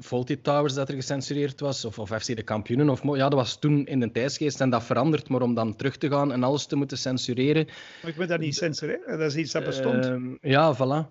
Faulty 0.00 0.36
Towers 0.40 0.74
dat 0.74 0.88
er 0.88 0.94
gecensureerd 0.94 1.60
was, 1.60 1.84
of, 1.84 1.98
of 1.98 2.08
FC 2.08 2.26
de 2.36 2.42
kampioenen. 2.42 2.88
Of, 2.88 3.02
ja, 3.02 3.28
dat 3.28 3.32
was 3.38 3.58
toen 3.58 3.86
in 3.86 4.00
de 4.00 4.10
tijdsgeest 4.10 4.60
en 4.60 4.70
dat 4.70 4.84
verandert. 4.84 5.28
Maar 5.28 5.42
om 5.42 5.54
dan 5.54 5.76
terug 5.76 5.96
te 5.96 6.08
gaan 6.08 6.32
en 6.32 6.42
alles 6.42 6.66
te 6.66 6.76
moeten 6.76 6.98
censureren. 6.98 7.66
maar 8.02 8.10
ik 8.10 8.16
wil 8.16 8.26
dat 8.26 8.40
niet 8.40 8.56
censureren. 8.56 9.18
Dat 9.18 9.30
is 9.30 9.36
iets 9.36 9.52
dat 9.52 9.64
bestond. 9.64 10.04
ehm, 10.04 10.34
ja, 10.40 10.74
voilà. 10.74 11.10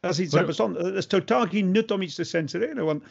Dat 0.00 0.12
is 0.12 0.18
iets 0.20 0.30
Maar- 0.32 0.38
dat 0.40 0.46
bestond. 0.48 0.76
Het 0.76 0.94
is 0.94 1.06
totaal 1.06 1.46
geen 1.46 1.70
nut 1.70 1.90
om 1.90 2.02
iets 2.02 2.14
te 2.14 2.24
censureren. 2.24 2.84
Want 2.84 3.02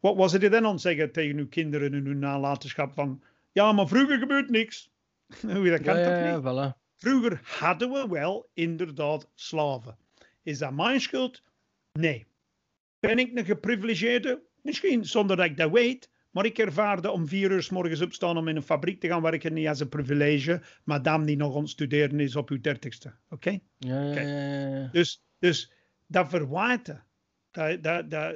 wat 0.00 0.16
was 0.16 0.32
er 0.32 0.50
dan 0.50 0.66
aan 0.66 0.80
zeggen 0.80 1.12
tegen 1.12 1.38
uw 1.38 1.48
kinderen 1.48 1.92
en 1.94 2.06
uw 2.06 2.14
nalatenschap 2.14 2.92
van... 2.94 3.22
Ja, 3.52 3.72
maar 3.72 3.88
vroeger 3.88 4.18
gebeurt 4.18 4.50
niks. 4.50 4.90
Hoe 5.54 5.70
dat 5.70 5.80
kan 5.82 5.98
Ja, 5.98 6.08
ja, 6.18 6.34
niet? 6.36 6.44
ja, 6.44 6.72
voilà. 6.72 6.76
Vroeger 6.96 7.40
hadden 7.44 7.90
we 7.90 8.06
wel 8.08 8.48
inderdaad 8.54 9.28
slaven. 9.34 9.96
Is 10.42 10.58
dat 10.58 10.72
mijn 10.72 11.00
schuld? 11.00 11.42
Nee. 11.92 12.26
Ben 13.00 13.18
ik 13.18 13.38
een 13.38 13.44
geprivilegeerde? 13.44 14.42
Misschien, 14.62 15.04
zonder 15.04 15.36
dat 15.36 15.46
ik 15.46 15.56
dat 15.56 15.70
weet. 15.70 16.10
Maar 16.30 16.44
ik 16.44 16.58
ervaarde 16.58 17.10
om 17.10 17.28
vier 17.28 17.50
uur 17.50 17.62
s 17.62 17.70
morgens 17.70 18.00
opstaan 18.00 18.36
om 18.36 18.48
in 18.48 18.56
een 18.56 18.62
fabriek 18.62 19.00
te 19.00 19.08
gaan 19.08 19.22
werken. 19.22 19.52
Niet 19.52 19.68
als 19.68 19.80
een 19.80 19.88
privilege. 19.88 20.62
Madame 20.84 21.26
die 21.26 21.36
nog 21.36 21.54
aan 21.54 21.60
het 21.60 21.70
studeren 21.70 22.20
is 22.20 22.36
op 22.36 22.50
uw 22.50 22.60
dertigste. 22.60 23.14
Oké? 23.30 23.58
Ja, 23.78 24.02
ja, 24.02 24.20
ja. 24.20 24.88
Dus, 24.92 25.22
dus 25.38 25.72
dat 26.06 26.28
verwijten. 26.28 27.04
Dat, 27.50 27.82
dat, 27.82 28.10
dat, 28.10 28.34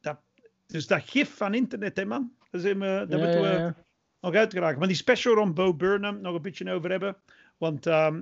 dat, 0.00 0.20
dus 0.66 0.86
dat 0.86 1.02
gif 1.02 1.36
van 1.36 1.54
internet, 1.54 1.96
hè 1.96 2.04
man. 2.04 2.32
Dat, 2.50 2.64
is, 2.64 2.72
dat 2.78 3.08
Ja, 3.10 3.18
moeten 3.18 3.40
we 3.40 3.74
nog 4.20 4.34
uitgeraken. 4.34 4.78
Maar 4.78 4.88
die 4.88 4.96
special 4.96 5.34
rond 5.34 5.54
Bo 5.54 5.74
Burnham 5.74 6.20
nog 6.20 6.34
een 6.34 6.42
beetje 6.42 6.72
over 6.72 6.90
hebben. 6.90 7.16
Want 7.56 7.86
ehm, 7.86 8.20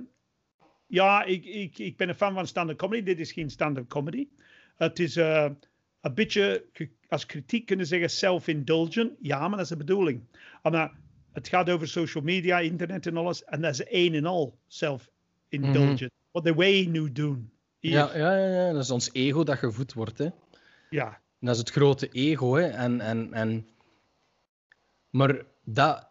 ja, 0.87 1.23
ik, 1.23 1.45
ik, 1.45 1.77
ik 1.77 1.97
ben 1.97 2.09
een 2.09 2.15
fan 2.15 2.33
van 2.33 2.47
stand-up 2.47 2.77
comedy. 2.77 3.03
Dit 3.03 3.19
is 3.19 3.31
geen 3.31 3.49
stand-up 3.49 3.87
comedy. 3.87 4.27
Het 4.75 4.99
is 4.99 5.15
eh, 5.15 5.49
een 6.01 6.13
beetje, 6.13 6.65
als 7.07 7.25
kritiek 7.25 7.65
kunnen 7.65 7.85
zeggen, 7.85 8.09
self-indulgent. 8.09 9.11
Ja, 9.21 9.39
maar 9.39 9.49
dat 9.49 9.59
is 9.59 9.67
de 9.67 9.77
bedoeling. 9.77 10.21
Omdat 10.61 10.91
het 11.31 11.47
gaat 11.47 11.69
over 11.69 11.87
social 11.87 12.23
media, 12.23 12.59
internet 12.59 13.07
en 13.07 13.17
alles. 13.17 13.43
En 13.43 13.61
dat 13.61 13.71
is 13.71 13.83
één 13.83 14.13
en 14.13 14.25
al 14.25 14.57
self-indulgent. 14.67 16.11
Wat 16.31 16.43
de 16.43 16.53
wij 16.53 16.87
nu 16.89 17.11
doen. 17.11 17.51
Ja, 17.79 18.17
ja, 18.17 18.37
ja, 18.37 18.65
ja, 18.65 18.73
dat 18.73 18.83
is 18.83 18.91
ons 18.91 19.09
ego 19.13 19.43
dat 19.43 19.57
gevoed 19.57 19.93
wordt. 19.93 20.17
Hè. 20.17 20.29
ja. 20.89 21.07
En 21.39 21.45
Dat 21.45 21.55
is 21.55 21.61
het 21.61 21.71
grote 21.71 22.09
ego. 22.09 22.55
Hè. 22.55 22.67
En, 22.67 23.01
en, 23.01 23.33
en... 23.33 23.67
Maar 25.09 25.45
dat. 25.63 26.08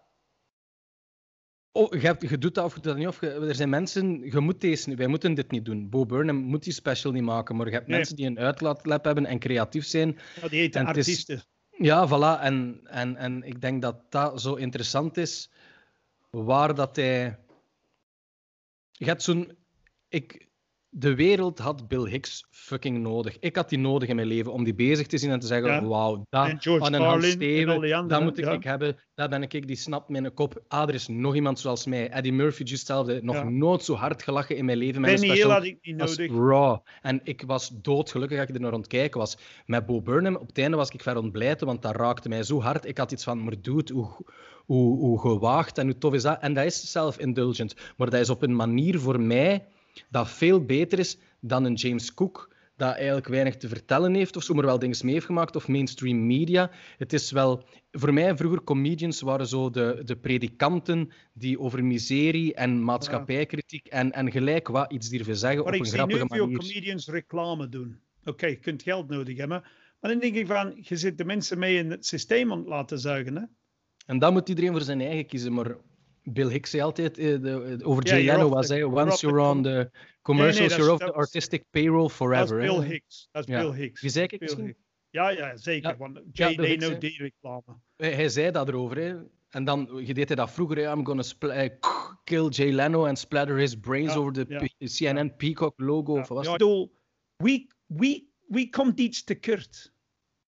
Oh, 1.73 1.93
je, 1.93 1.99
hebt, 2.07 2.29
je 2.29 2.39
doet 2.39 2.55
dat 2.55 2.65
of 2.65 2.75
je 2.75 2.81
doet 2.81 2.85
dat 2.91 2.97
niet. 2.97 3.07
Of 3.07 3.21
je- 3.21 3.31
er 3.31 3.55
zijn 3.55 3.69
mensen, 3.69 4.21
je 4.31 4.41
moet 4.41 4.61
deze, 4.61 4.95
wij 4.95 5.07
moeten 5.07 5.35
dit 5.35 5.51
niet 5.51 5.65
doen. 5.65 5.89
Bo 5.89 6.07
Burnham 6.07 6.37
moet 6.37 6.63
die 6.65 6.73
special 6.73 7.13
niet 7.13 7.23
maken. 7.23 7.57
Maar 7.57 7.67
je 7.67 7.73
hebt 7.73 7.87
Nee. 7.87 7.97
mensen 7.97 8.17
die 8.17 8.27
een 8.27 8.39
uitlaatlab 8.39 9.05
hebben 9.05 9.27
en 9.27 9.39
creatief 9.39 9.85
zijn. 9.87 10.19
Ja, 10.43 10.49
die 10.49 10.61
heten 10.61 10.81
En 10.81 10.87
het 10.87 10.97
is- 10.97 11.07
artiesten. 11.09 11.43
Ja, 11.71 12.09
voilà. 12.09 12.43
En, 12.43 12.81
en, 12.85 13.17
en 13.17 13.43
ik 13.43 13.61
denk 13.61 13.83
dat 13.83 13.97
dat 14.11 14.41
zo 14.41 14.55
interessant 14.55 15.17
is. 15.17 15.51
Waar 16.31 16.75
dat 16.75 16.97
hij. 16.97 17.39
Je 18.93 19.05
hebt 19.05 19.23
zo'n. 19.23 19.57
Ik... 20.09 20.47
De 20.91 21.15
wereld 21.15 21.59
had 21.59 21.89
Bill 21.89 22.05
Hicks 22.11 22.47
fucking 22.51 22.99
nodig. 22.99 23.39
Ik 23.39 23.57
had 23.57 23.69
die 23.69 23.79
nodig 23.79 24.09
in 24.09 24.17
mijn 24.17 24.29
leven 24.29 24.53
om 24.53 24.65
die 24.65 24.75
bezig 24.75 25.07
te 25.07 25.19
zien 25.19 25.31
en 25.31 25.39
te 25.41 25.47
zeggen: 25.47 25.71
Ja. 25.71 25.85
Wauw, 25.85 26.27
dat 26.31 26.67
aan 26.81 26.93
een 26.95 27.01
Hans 27.01 27.31
Steven, 27.31 28.09
dat 28.09 28.23
moet 28.23 28.39
ik, 28.39 28.45
ja. 28.45 28.53
ik 28.53 28.65
hebben. 28.65 28.97
Dat 29.15 29.31
ben 29.31 29.43
ik, 29.43 29.67
die 29.67 29.77
snapt 29.77 30.09
mijn 30.09 30.35
kop. 30.35 30.63
Ah, 30.69 30.89
er 30.89 30.95
is 30.95 31.09
nog 31.09 31.35
iemand 31.35 31.59
zoals 31.59 31.87
mij. 31.87 32.11
Eddie 32.11 32.33
Murphy, 32.33 32.63
juist 32.63 32.89
hetzelfde. 32.89 33.21
Nog 33.23 33.37
Ja. 33.37 33.49
nooit 33.49 33.83
zo 33.83 33.95
hard 33.95 34.23
gelachen 34.23 34.57
in 34.57 34.65
mijn 34.65 34.79
leven. 34.79 35.05
Een 35.05 35.15
Benny. 35.15 35.35
Hill 35.35 35.49
had 35.49 35.65
ik 35.65 35.79
niet 35.81 35.97
nodig. 35.97 36.31
raw. 36.31 36.79
En 37.03 37.21
ik 37.25 37.43
was 37.47 37.71
doodgelukkig 37.83 38.39
dat 38.39 38.49
ik 38.49 38.55
er 38.55 38.61
naar 38.61 38.73
aan 38.73 38.79
het 38.79 38.89
kijken 38.89 39.21
was. 39.21 39.39
Met 39.67 39.87
Bo 39.87 40.03
Burnham, 40.03 40.37
op 40.37 40.47
het 40.47 40.59
einde 40.59 40.77
was 40.77 40.91
ik 40.91 41.03
ver 41.03 41.17
ontblijten, 41.19 41.67
want 41.67 41.83
dat 41.83 41.97
raakte 41.97 42.29
mij 42.29 42.43
zo 42.43 42.61
hard. 42.61 42.85
Ik 42.85 42.99
had 42.99 43.13
iets 43.13 43.25
van, 43.25 43.45
maar 43.45 43.61
dude, 43.61 43.93
hoe, 43.93 44.09
hoe, 44.67 44.99
hoe 44.99 45.21
gewaagd 45.21 45.79
en 45.79 45.85
hoe 45.87 45.99
tof 45.99 46.15
is 46.15 46.23
dat? 46.23 46.41
En 46.41 46.55
dat 46.55 46.65
is 46.65 46.91
self-indulgent. 46.91 47.75
Maar 47.97 48.11
dat 48.11 48.21
is 48.21 48.31
op 48.31 48.43
een 48.43 48.57
manier 48.57 48.99
voor 49.01 49.21
mij 49.21 49.67
dat 50.11 50.31
veel 50.31 50.65
beter 50.65 50.99
is 50.99 51.19
dan 51.41 51.65
een 51.65 51.75
James 51.75 52.15
Cook, 52.15 52.57
dat 52.77 52.95
eigenlijk 52.95 53.29
weinig 53.29 53.57
te 53.57 53.69
vertellen 53.69 54.15
heeft, 54.15 54.37
of 54.37 54.43
zo, 54.43 54.55
maar 54.55 54.65
wel 54.65 54.79
dingen 54.79 54.97
mee 55.03 55.13
heeft 55.13 55.27
gemaakt, 55.27 55.57
of 55.57 55.69
mainstream 55.69 56.27
media. 56.27 56.71
Het 56.97 57.13
is 57.13 57.31
wel... 57.31 57.65
Voor 57.91 58.13
mij, 58.13 58.37
vroeger, 58.37 58.65
comedians 58.65 59.21
waren 59.21 59.47
zo 59.47 59.71
de, 59.71 60.03
de 60.05 60.17
predikanten 60.17 61.11
die 61.33 61.61
over 61.61 61.85
miserie 61.85 62.55
en 62.55 62.85
maatschappijkritiek 62.85 63.87
en, 63.87 64.13
en 64.13 64.31
gelijk 64.31 64.69
wat 64.69 64.93
iets 64.93 65.09
durven 65.09 65.37
zeggen 65.37 65.65
Maar 65.65 65.69
op 65.69 65.75
ik 65.75 65.81
een 65.81 65.87
zie 65.87 65.97
nu 65.99 66.05
grappige 66.05 66.35
veel 66.35 66.47
manier. 66.47 66.59
comedians 66.59 67.07
reclame 67.07 67.69
doen. 67.69 68.01
Oké, 68.25 68.47
je 68.47 68.59
kunt 68.59 68.83
geld 68.83 69.09
nodig 69.09 69.37
hebben. 69.37 69.63
Maar 70.01 70.11
dan 70.11 70.21
denk 70.21 70.35
ik 70.35 70.47
van, 70.47 70.79
je 70.81 70.97
zit 70.97 71.19
de 71.19 71.25
mensen 71.25 71.59
mee 71.59 71.77
in 71.77 71.91
het 71.91 72.07
systeem 72.07 72.53
aan 72.53 72.59
het 72.59 72.69
laten 72.69 72.99
zuigen. 72.99 73.37
Hè? 73.37 73.43
En 74.07 74.19
dat 74.19 74.33
moet 74.33 74.49
iedereen 74.49 74.73
voor 74.73 74.81
zijn 74.81 75.01
eigen 75.01 75.27
kiezen. 75.27 75.53
Maar 75.53 75.77
Bill 76.33 76.49
Hicks 76.49 76.71
zei 76.71 76.83
altijd 76.83 77.19
eh, 77.19 77.25
de, 77.27 77.79
over 77.83 78.07
Ja, 78.07 78.13
Jay 78.17 78.25
Leno, 78.25 78.49
was 78.49 78.67
the- 78.67 78.73
hij, 78.75 78.85
once 78.85 79.17
the 79.19 79.27
you're 79.27 79.43
on 79.43 79.63
the 79.63 79.91
commercials, 80.23 80.77
you're 80.77 80.93
off 80.93 81.05
the 81.05 81.13
artistic 81.13 81.65
payroll 81.71 82.01
Dat 82.03 82.11
is 82.11 82.17
forever. 82.17 82.59
Bill. 82.59 82.81
Hicks. 82.81 83.29
Dat 83.33 83.49
is 83.49 83.55
Ja. 83.55 83.61
Bill 83.61 83.73
Hicks. 83.73 84.01
Wie 84.01 84.11
zei 84.11 84.25
ik 84.25 84.31
Bill 84.31 84.39
misschien? 84.41 84.65
Hicks. 84.67 84.79
Ja, 85.11 85.29
ja, 85.29 85.57
zeker. 85.57 85.91
Ja. 85.91 85.97
Want 85.97 86.21
Jay 86.33 86.55
Leno 86.55 86.99
die 86.99 87.17
reclame. 87.19 87.63
Hij, 87.97 88.13
hij 88.13 88.29
zei 88.29 88.51
dat 88.51 88.69
erover. 88.69 88.97
Hè. 88.97 89.17
En 89.49 89.65
dan 89.65 90.03
je 90.05 90.15
deed 90.15 90.27
hij 90.29 90.37
dat 90.37 90.51
vroeger. 90.51 90.77
Hè. 90.77 90.93
I'm 90.93 91.07
gonna 91.07 91.23
eh, 91.41 91.71
kill 92.25 92.49
Jay 92.49 92.73
Leno 92.73 93.07
and 93.07 93.19
splatter 93.19 93.57
his 93.57 93.75
brains 93.75 94.15
over. 94.17 94.45
P- 94.47 94.73
CNN 94.79 95.37
Peacock 95.37 95.81
logo. 95.81 96.13
Of 96.13 96.19
wat 96.19 96.37
was 96.37 96.47
het? 96.47 96.57
bedoel, 96.59 96.93
wie, 97.37 97.67
wie, 97.87 98.33
wie 98.47 98.71
komt 98.71 99.01
iets 99.01 99.25
tekort? 99.25 99.93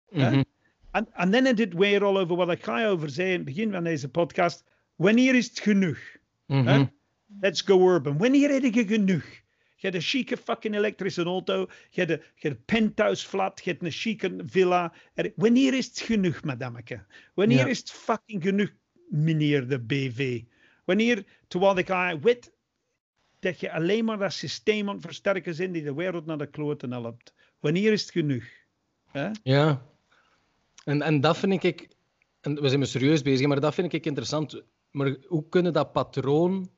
hè? 0.08 0.30
Mhm. 0.30 0.42
En, 0.90 1.08
en 1.12 1.30
dan 1.30 1.46
is 1.46 1.54
dit 1.54 1.74
weer 1.74 2.04
al 2.04 2.18
over 2.18 2.36
wat 2.36 2.50
ik 2.50 2.64
ga 2.64 2.86
over 2.86 3.10
zei 3.10 3.28
in 3.28 3.34
het 3.36 3.44
begin 3.44 3.72
van 3.72 3.84
deze 3.84 4.08
podcast. 4.08 4.64
Wanneer 4.96 5.34
is 5.34 5.48
het 5.48 5.60
genoeg? 5.60 5.98
Mhm. 6.46 6.84
Let's 7.40 7.60
go 7.60 7.88
urban. 7.94 8.18
Wanneer 8.18 8.50
heb 8.50 8.74
je 8.74 8.86
genoeg? 8.86 9.24
Je 9.76 9.88
hebt 9.88 9.94
een 9.94 10.08
chique 10.08 10.36
fucking 10.36 10.74
elektrische 10.74 11.22
auto. 11.22 11.68
Je 11.90 12.00
hebt 12.00 12.10
een, 12.10 12.20
je 12.34 12.48
hebt 12.48 12.54
een 12.58 12.64
penthouse 12.64 13.28
flat. 13.28 13.60
Je 13.64 13.70
hebt 13.70 13.82
een 13.82 13.90
chique 13.90 14.36
villa. 14.46 14.92
Er- 15.14 15.32
wanneer 15.36 15.74
is 15.74 15.86
het 15.86 16.00
genoeg, 16.00 16.42
madameke? 16.42 17.04
Wanneer 17.34 17.58
Ja. 17.58 17.66
is 17.66 17.78
het 17.78 17.90
fucking 17.90 18.42
genoeg, 18.42 18.70
meneer 19.08 19.68
de 19.68 19.80
BV? 19.80 20.42
Wanneer, 20.84 21.24
terwijl 21.48 21.78
ik 21.78 22.22
weet 22.22 22.52
dat 23.40 23.60
je 23.60 23.72
alleen 23.72 24.04
maar 24.04 24.18
dat 24.18 24.32
systeem 24.32 24.88
aan 24.88 24.94
het 24.94 25.04
versterken 25.04 25.54
zijn 25.54 25.72
die 25.72 25.82
de 25.82 25.94
wereld 25.94 26.26
naar 26.26 26.38
de 26.38 26.50
kloten 26.50 26.90
helpt. 26.90 27.34
Wanneer 27.60 27.92
is 27.92 28.02
het 28.02 28.10
genoeg? 28.10 28.44
Ja. 29.42 29.82
En, 30.84 31.02
en 31.02 31.20
dat 31.20 31.38
vind 31.38 31.64
ik... 31.64 31.88
En 32.40 32.60
we 32.60 32.68
zijn 32.68 32.80
me 32.80 32.86
serieus 32.86 33.22
bezig, 33.22 33.46
maar 33.46 33.60
dat 33.60 33.74
vind 33.74 33.92
ik 33.92 34.06
interessant. 34.06 34.62
Maar 34.92 35.16
hoe 35.26 35.48
kunnen 35.48 35.72
dat 35.72 35.92
patroon... 35.92 36.70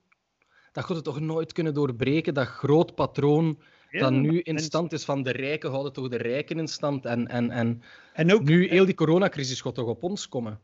Dat 0.72 0.84
gaat 0.84 0.96
het 0.96 1.04
toch 1.04 1.20
nooit 1.20 1.52
kunnen 1.52 1.74
doorbreken, 1.74 2.34
dat 2.34 2.46
groot 2.46 2.94
patroon 2.94 3.58
Ja, 3.90 4.00
dat 4.00 4.12
nu 4.12 4.40
in 4.40 4.58
stand 4.58 4.92
is 4.92 5.04
van 5.04 5.22
de 5.22 5.30
rijken, 5.30 5.70
houden 5.70 5.92
toch 5.92 6.08
de 6.08 6.16
rijken 6.16 6.58
in 6.58 6.68
stand. 6.68 7.04
En, 7.04 7.28
en, 7.28 7.50
en 7.50 7.82
En 8.12 8.32
ook, 8.32 8.42
nu, 8.42 8.68
heel 8.68 8.84
die 8.84 8.94
coronacrisis 8.94 9.60
gaat 9.60 9.74
toch 9.74 9.88
op 9.88 10.02
ons 10.02 10.28
komen. 10.28 10.60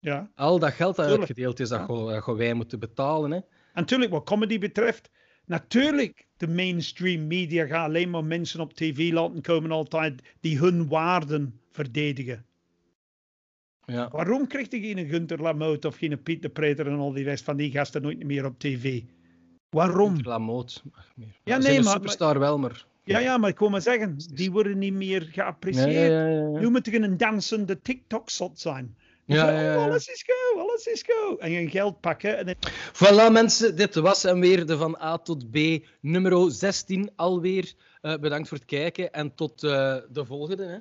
ja. 0.00 0.30
Al 0.34 0.58
dat 0.58 0.72
geld 0.72 0.96
dat 0.96 1.06
uitgedeeld 1.06 1.60
is, 1.60 1.68
dat, 1.68 1.88
Ja. 1.88 2.20
gaan- 2.20 2.36
wij 2.36 2.54
moeten 2.54 2.78
betalen. 2.78 3.30
Hè. 3.30 3.36
En 3.36 3.44
natuurlijk, 3.74 4.10
wat 4.10 4.24
comedy 4.24 4.58
betreft, 4.58 5.10
natuurlijk, 5.46 6.26
de 6.36 6.48
mainstream 6.48 7.26
media 7.26 7.66
gaan 7.66 7.84
alleen 7.84 8.10
maar 8.10 8.24
mensen 8.24 8.60
op 8.60 8.72
tv 8.74 9.12
laten 9.12 9.42
komen 9.42 9.70
altijd 9.70 10.22
die 10.40 10.58
hun 10.58 10.88
waarden 10.88 11.60
verdedigen. 11.70 12.46
Ja. 13.86 14.08
Waarom 14.12 14.46
krijgt 14.46 14.72
er 14.72 14.78
geen 14.80 15.08
Gunther 15.08 15.42
Lamoot 15.42 15.84
of 15.84 15.96
geen 15.96 16.22
Piet 16.22 16.42
de 16.42 16.48
Preter 16.48 16.86
en 16.86 16.98
al 16.98 17.12
die 17.12 17.24
rest 17.24 17.44
van 17.44 17.56
die 17.56 17.70
gasten 17.70 18.02
nooit 18.02 18.24
meer 18.24 18.44
op 18.44 18.58
tv? 18.58 19.00
Waarom? 19.70 20.16
Lamoot. 20.22 20.82
Ach, 20.92 21.12
meer. 21.16 21.28
Ja, 21.44 21.56
nee, 21.56 21.66
zijn 21.72 21.84
maar- 21.84 21.92
superstar 21.92 22.38
wel, 22.38 22.58
maar... 22.58 22.84
Ja, 23.04 23.18
ja, 23.18 23.38
maar 23.38 23.50
ik 23.50 23.58
wil 23.58 23.68
maar 23.68 23.82
zeggen, 23.82 24.16
die 24.34 24.50
worden 24.52 24.78
niet 24.78 24.92
meer 24.92 25.22
geapprecieerd. 25.32 25.92
ja, 25.92 26.00
ja, 26.04 26.26
ja, 26.26 26.38
ja. 26.52 26.58
Nu 26.60 26.70
moet 26.70 26.86
er 26.86 27.02
een 27.02 27.16
dansende 27.16 27.80
TikTok-zot 27.80 28.60
zijn. 28.60 28.96
Die 29.26 29.36
Ja, 29.36 29.46
zeggen, 29.46 29.64
ja. 29.64 29.76
"Oh, 29.76 29.82
alles 29.84 30.06
is 30.08 30.24
go, 30.26 30.58
alles 30.60 30.86
is 30.86 31.04
go. 31.06 31.36
En 31.36 31.50
je 31.50 31.68
geld 31.70 32.00
pakken. 32.00 32.36
En 32.38 32.46
dan- 32.46 32.54
Voilà 32.92 33.32
mensen, 33.32 33.76
dit 33.76 33.94
was 33.94 34.22
hem 34.22 34.40
weer, 34.40 34.66
de 34.66 34.76
van 34.76 34.98
A 35.02 35.18
tot 35.18 35.50
B, 35.50 35.56
nummer 36.00 36.50
16 36.52 37.10
alweer. 37.16 37.72
Eh, 38.00 38.16
bedankt 38.18 38.48
voor 38.48 38.56
het 38.56 38.66
kijken 38.66 39.12
en 39.12 39.34
tot 39.34 39.62
eh, 39.64 39.96
de 40.12 40.24
volgende. 40.24 40.64
Hè. 40.64 40.78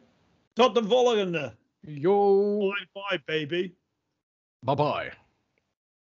Tot 0.54 0.76
de 0.76 0.84
volgende. 0.88 1.56
Yo, 1.88 2.60
Bye 2.60 2.86
bye, 2.96 3.18
baby. 3.28 3.76
bye 4.64 4.76
bye. 4.76 5.12